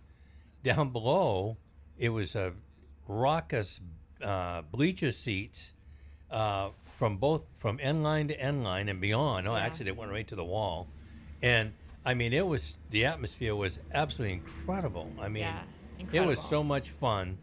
Down 0.64 0.90
below, 0.90 1.58
it 2.00 2.10
was 2.10 2.36
a 2.36 2.54
raucous 3.10 3.82
uh, 4.24 4.62
bleacher 4.72 5.12
seats 5.12 5.74
uh, 6.32 6.70
from 6.84 7.18
both 7.18 7.52
from 7.58 7.80
end 7.82 8.04
line 8.04 8.28
to 8.30 8.40
end 8.40 8.64
line 8.64 8.88
and 8.88 9.02
beyond. 9.02 9.46
No, 9.46 9.56
Yeah. 9.56 9.64
actually, 9.64 9.86
they 9.86 9.92
went 9.92 10.12
right 10.12 10.28
to 10.28 10.36
the 10.36 10.44
wall, 10.46 10.88
and 11.42 11.74
I 12.06 12.14
mean, 12.14 12.32
it 12.32 12.46
was 12.46 12.78
the 12.92 13.06
atmosphere 13.06 13.56
was 13.56 13.80
absolutely 13.94 14.34
incredible. 14.36 15.12
I 15.20 15.28
mean, 15.28 15.44
Yeah, 15.44 15.64
it 16.14 16.26
was 16.26 16.40
so 16.40 16.64
much 16.64 16.92
fun 16.92 17.38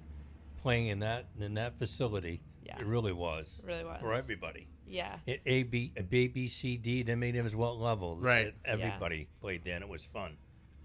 playing 0.63 0.87
in 0.87 1.01
that 1.01 1.27
in 1.39 1.55
that 1.55 1.77
facility. 1.79 2.41
Yeah. 2.65 2.79
It 2.81 2.87
really 2.87 3.13
was. 3.13 3.61
It 3.63 3.67
really 3.67 3.85
was. 3.85 4.01
for 4.01 4.13
everybody. 4.13 4.67
Yeah. 4.89 5.17
It 5.27 5.41
A 5.47 5.65
B 5.65 5.93
a 5.97 6.03
B 6.05 6.29
B 6.29 6.47
C 6.49 6.77
D. 6.77 7.03
They 7.03 7.17
made 7.17 7.35
it 7.35 7.45
as 7.45 7.57
what 7.57 7.77
level? 7.79 8.17
Right. 8.17 8.47
It- 8.49 8.55
everybody 8.65 9.27
played 9.41 9.65
there, 9.65 9.75
and 9.75 9.83
it 9.83 9.91
was 9.91 10.05
fun. 10.05 10.37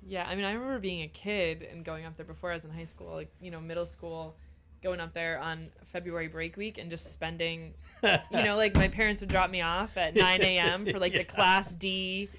Yeah, 0.03 0.27
I 0.27 0.35
mean, 0.35 0.45
I 0.45 0.53
remember 0.53 0.79
being 0.79 1.03
a 1.03 1.07
kid 1.07 1.61
and 1.61 1.85
going 1.85 2.05
up 2.05 2.17
there 2.17 2.25
before 2.25 2.49
I 2.49 2.55
was 2.55 2.65
in 2.65 2.71
high 2.71 2.85
school, 2.85 3.13
like 3.13 3.31
you 3.39 3.51
know, 3.51 3.61
middle 3.61 3.85
school, 3.85 4.35
going 4.81 4.99
up 4.99 5.13
there 5.13 5.39
on 5.39 5.67
February 5.85 6.27
break 6.27 6.57
week 6.57 6.77
and 6.77 6.89
just 6.89 7.11
spending, 7.11 7.73
you 8.03 8.43
know, 8.43 8.55
like 8.57 8.75
my 8.75 8.87
parents 8.87 9.21
would 9.21 9.29
drop 9.29 9.49
me 9.49 9.61
off 9.61 9.97
at 9.97 10.15
9 10.15 10.41
a.m. 10.41 10.85
for 10.85 10.99
like 10.99 11.13
the 11.13 11.23
Class 11.35 11.75
D 11.75 12.29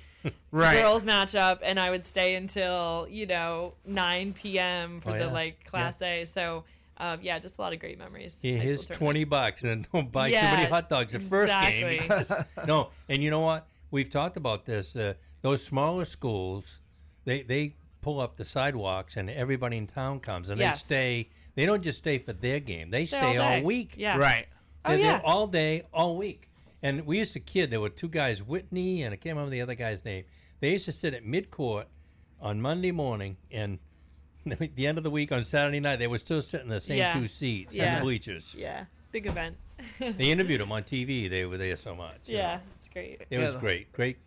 right. 0.51 0.81
girls 0.81 1.07
matchup, 1.07 1.61
and 1.63 1.79
I 1.79 1.91
would 1.91 2.05
stay 2.05 2.35
until 2.35 3.07
you 3.11 3.27
know 3.27 3.75
9 3.87 4.33
p.m. 4.35 5.01
for 5.01 5.11
Oh, 5.11 5.13
the 5.15 5.19
yeah. 5.27 5.33
like 5.33 5.65
Class 5.65 6.03
A. 6.03 6.25
So. 6.25 6.65
Um, 6.99 7.19
yeah, 7.23 7.39
just 7.41 7.59
a 7.59 7.61
lot 7.63 7.73
of 7.73 7.81
great 7.81 7.99
memories. 7.99 8.39
Yeah, 8.45 8.59
here's 8.59 8.85
twenty 8.85 9.25
bucks, 9.25 9.63
and 9.63 9.91
don't 9.93 10.13
buy 10.13 10.29
too 10.29 10.37
many 10.37 10.67
hot 10.67 10.89
dogs 10.89 11.15
the 11.15 11.21
first 11.21 11.53
game. 11.53 12.01
because- 12.03 12.33
no, 12.67 12.91
and 13.09 13.25
you 13.25 13.31
know 13.31 13.41
what? 13.41 13.67
We've 13.91 14.11
talked 14.11 14.37
about 14.37 14.67
this. 14.67 14.95
Uh, 14.95 15.15
those 15.41 15.65
smaller 15.65 16.05
schools, 16.05 16.79
they 17.25 17.43
they 17.43 17.75
pull 18.03 18.21
up 18.21 18.37
the 18.37 18.45
sidewalks, 18.45 19.17
and 19.17 19.29
everybody 19.31 19.79
in 19.79 19.87
town 19.89 20.21
comes, 20.21 20.49
and 20.51 20.61
Yes. 20.61 20.87
they 20.87 21.25
stay. 21.25 21.29
They 21.55 21.67
don't 21.67 21.83
just 21.83 21.99
stay 21.99 22.19
for 22.19 22.33
their 22.33 22.61
game; 22.61 22.91
they 22.91 23.07
Stay 23.07 23.19
stay 23.19 23.37
all 23.37 23.53
all, 23.55 23.63
week. 23.63 23.95
Yeah. 23.97 24.17
Right. 24.19 24.47
Oh, 24.85 24.91
They're 24.91 24.99
yeah. 24.99 25.13
there 25.19 25.27
all 25.27 25.47
day, 25.47 25.83
all 25.93 26.17
week. 26.17 26.49
And 26.83 27.07
we 27.07 27.19
used 27.19 27.35
to 27.35 27.41
kid. 27.41 27.71
There 27.71 27.81
were 27.81 27.89
two 27.91 28.09
guys, 28.09 28.43
Whitney, 28.43 29.03
and 29.03 29.13
I 29.13 29.17
can't 29.17 29.37
remember 29.37 29.51
the 29.51 29.61
other 29.61 29.75
guy's 29.77 30.05
name. 30.05 30.25
They 30.61 30.73
used 30.73 30.87
to 30.87 30.93
sit 30.93 31.15
at 31.15 31.25
mid 31.25 31.51
court 31.51 31.87
on 32.41 32.61
Monday 32.61 32.91
morning, 32.91 33.37
and 33.53 33.79
at 34.51 34.59
the 34.77 34.87
end 34.87 34.99
of 34.99 35.05
the 35.05 35.11
week 35.11 35.31
on 35.31 35.45
Saturday 35.45 35.79
night, 35.81 35.97
they 36.01 36.09
were 36.09 36.19
still 36.19 36.43
sitting 36.43 36.67
in 36.67 36.71
the 36.71 36.81
same 36.81 36.99
Yeah. 36.99 37.13
two 37.13 37.27
seats 37.29 37.73
in 37.75 37.81
Yeah. 37.81 37.97
the 37.99 38.03
bleachers. 38.03 38.55
Yeah, 38.59 38.85
big 39.13 39.27
event. 39.27 39.57
They 39.99 40.31
interviewed 40.31 40.61
them 40.61 40.71
on 40.71 40.85
TV. 40.85 41.29
They 41.29 41.45
were 41.45 41.59
there 41.59 41.75
so 41.75 41.97
much. 41.97 42.17
you 42.27 42.37
know. 42.37 42.43
yeah, 42.43 42.59
it's 42.77 42.89
great. 42.89 43.23
It 43.31 43.39
was 43.39 43.57
great. 43.57 43.93
Great, 43.93 44.19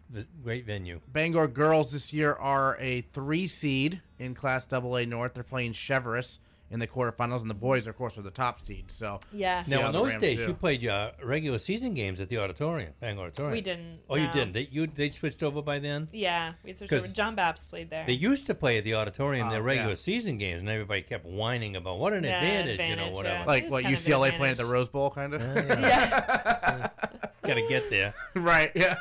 great 0.43 0.65
venue. 0.65 0.99
Bangor 1.13 1.47
girls 1.47 1.93
this 1.93 2.11
year 2.11 2.33
are 2.33 2.77
a 2.81 3.01
three 3.13 3.47
seed 3.47 4.01
in 4.19 4.33
Class 4.33 4.71
AA 4.71 5.05
North. 5.05 5.33
They're 5.33 5.43
playing 5.45 5.71
Cheverus 5.71 6.39
in 6.71 6.79
the 6.79 6.87
quarterfinals, 6.87 7.41
and 7.41 7.49
the 7.49 7.53
boys, 7.53 7.85
of 7.87 7.95
course, 7.95 8.17
are 8.17 8.23
the 8.23 8.31
top 8.31 8.59
seed. 8.59 8.89
So 8.91 9.19
Yeah. 9.31 9.61
See 9.61 9.71
Now, 9.75 9.87
in 9.87 9.93
those 9.93 10.09
Rams 10.09 10.21
days, 10.21 10.39
do. 10.39 10.47
you 10.47 10.53
played 10.55 10.81
your 10.81 11.11
regular 11.23 11.59
season 11.59 11.93
games 11.93 12.19
at 12.19 12.27
the 12.29 12.39
auditorium, 12.39 12.93
Bangor 12.99 13.21
Auditorium. 13.23 13.51
We 13.53 13.61
didn't, 13.61 13.99
Oh, 14.09 14.15
you 14.15 14.27
didn't. 14.31 14.53
They 14.53 14.67
you 14.71 14.87
they 14.87 15.09
switched 15.11 15.43
over 15.43 15.61
by 15.61 15.79
then. 15.79 16.07
Yeah, 16.11 16.53
we 16.63 16.73
switched 16.73 16.89
'Cause 16.91 17.03
over. 17.05 17.13
John 17.13 17.35
Bapst 17.35 17.69
played 17.69 17.89
there. 17.89 18.05
They 18.05 18.13
used 18.13 18.47
to 18.47 18.55
play 18.55 18.77
at 18.79 18.83
the 18.83 18.95
auditorium 18.95 19.47
oh, 19.47 19.51
their 19.51 19.61
Oh, 19.61 19.63
regular 19.63 19.89
yeah. 19.89 19.95
season 19.95 20.37
games, 20.37 20.59
and 20.59 20.69
everybody 20.69 21.01
kept 21.03 21.25
whining 21.25 21.75
about 21.75 21.99
what 21.99 22.13
an 22.13 22.23
Yeah, 22.23 22.39
advantage, 22.41 22.89
you 22.89 22.95
know, 22.95 23.09
whatever. 23.11 23.35
yeah. 23.39 23.45
like 23.45 23.63
what 23.69 23.83
kind 23.83 23.93
of 23.95 23.99
an 24.05 24.11
UCLA 24.11 24.31
playing 24.37 24.51
at 24.53 24.57
the. 24.57 24.65
Rose 24.65 24.89
Bowl, 24.89 25.11
kind 25.11 25.33
of. 25.35 25.41
yeah. 25.55 26.89
Got 27.43 27.53
to 27.55 27.67
get 27.67 27.89
there. 27.91 28.13
right. 28.33 28.71
Yeah. 28.73 28.95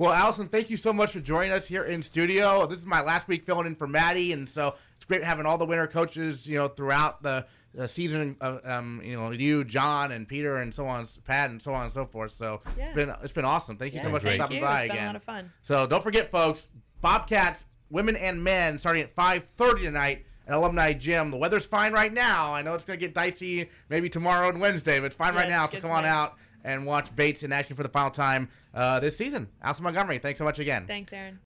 Well, 0.00 0.14
Alison, 0.14 0.48
thank 0.48 0.70
you 0.70 0.78
so 0.78 0.94
much 0.94 1.12
for 1.12 1.20
joining 1.20 1.52
us 1.52 1.66
here 1.66 1.84
in 1.84 2.00
studio. 2.02 2.64
This 2.64 2.78
is 2.78 2.86
my 2.86 3.02
last 3.02 3.28
week 3.28 3.44
filling 3.44 3.66
in 3.66 3.74
for 3.74 3.86
Maddie, 3.86 4.32
and 4.32 4.48
so 4.48 4.74
it's 4.96 5.04
great 5.04 5.22
having 5.22 5.44
all 5.44 5.58
the 5.58 5.66
winter 5.66 5.86
coaches, 5.86 6.46
you 6.46 6.56
know, 6.56 6.68
throughout 6.68 7.22
the, 7.22 7.44
the 7.74 7.86
season. 7.86 8.34
Uh, 8.40 8.60
um, 8.64 9.02
you 9.04 9.14
know, 9.14 9.30
you, 9.30 9.62
John, 9.62 10.10
and 10.12 10.26
Peter, 10.26 10.56
and 10.56 10.72
so 10.72 10.86
on, 10.86 11.04
Pat, 11.26 11.50
and 11.50 11.60
so 11.60 11.74
on 11.74 11.82
and 11.82 11.92
so 11.92 12.06
forth. 12.06 12.30
So 12.32 12.62
it's 12.64 12.78
Yeah. 12.78 12.92
been 12.94 13.14
it's 13.22 13.34
been 13.34 13.44
awesome. 13.44 13.76
Thank 13.76 13.92
you 13.92 14.00
so 14.00 14.08
much 14.08 14.22
for 14.22 14.30
stopping 14.32 14.56
you. 14.56 14.62
by 14.62 14.76
It's 14.76 14.82
been 14.84 14.90
a 14.92 14.94
again. 14.94 15.06
lot 15.08 15.16
of 15.16 15.22
fun. 15.22 15.52
So 15.60 15.86
don't 15.86 16.02
forget, 16.02 16.30
folks, 16.30 16.68
Bobcats, 17.02 17.66
women 17.90 18.16
and 18.16 18.42
men, 18.42 18.78
starting 18.78 19.02
at 19.02 19.14
5:30 19.14 19.82
tonight 19.82 20.24
at 20.48 20.54
Alumni 20.54 20.94
Gym. 20.94 21.30
The 21.30 21.36
weather's 21.36 21.66
fine 21.66 21.92
right 21.92 22.10
now. 22.14 22.54
I 22.54 22.62
know 22.62 22.72
it's 22.74 22.84
going 22.84 22.98
to 22.98 23.04
get 23.06 23.12
dicey 23.14 23.68
maybe 23.90 24.08
tomorrow 24.08 24.48
and 24.48 24.62
Wednesday, 24.62 24.98
but 24.98 25.04
it's 25.08 25.16
fine 25.16 25.34
Yeah, 25.34 25.40
right 25.40 25.48
now. 25.50 25.66
So 25.66 25.78
come 25.78 25.90
on 25.90 26.04
tonight. 26.04 26.14
out 26.14 26.36
and 26.64 26.86
watch 26.86 27.14
Bates 27.14 27.42
in 27.42 27.52
action 27.52 27.76
for 27.76 27.82
the 27.82 27.88
final 27.88 28.10
time 28.10 28.48
uh, 28.74 29.00
this 29.00 29.16
season. 29.16 29.48
Alison 29.62 29.84
Montgomery, 29.84 30.18
thanks 30.18 30.38
so 30.38 30.44
much 30.44 30.58
again. 30.58 30.86
Thanks, 30.86 31.12
Aaron. 31.12 31.38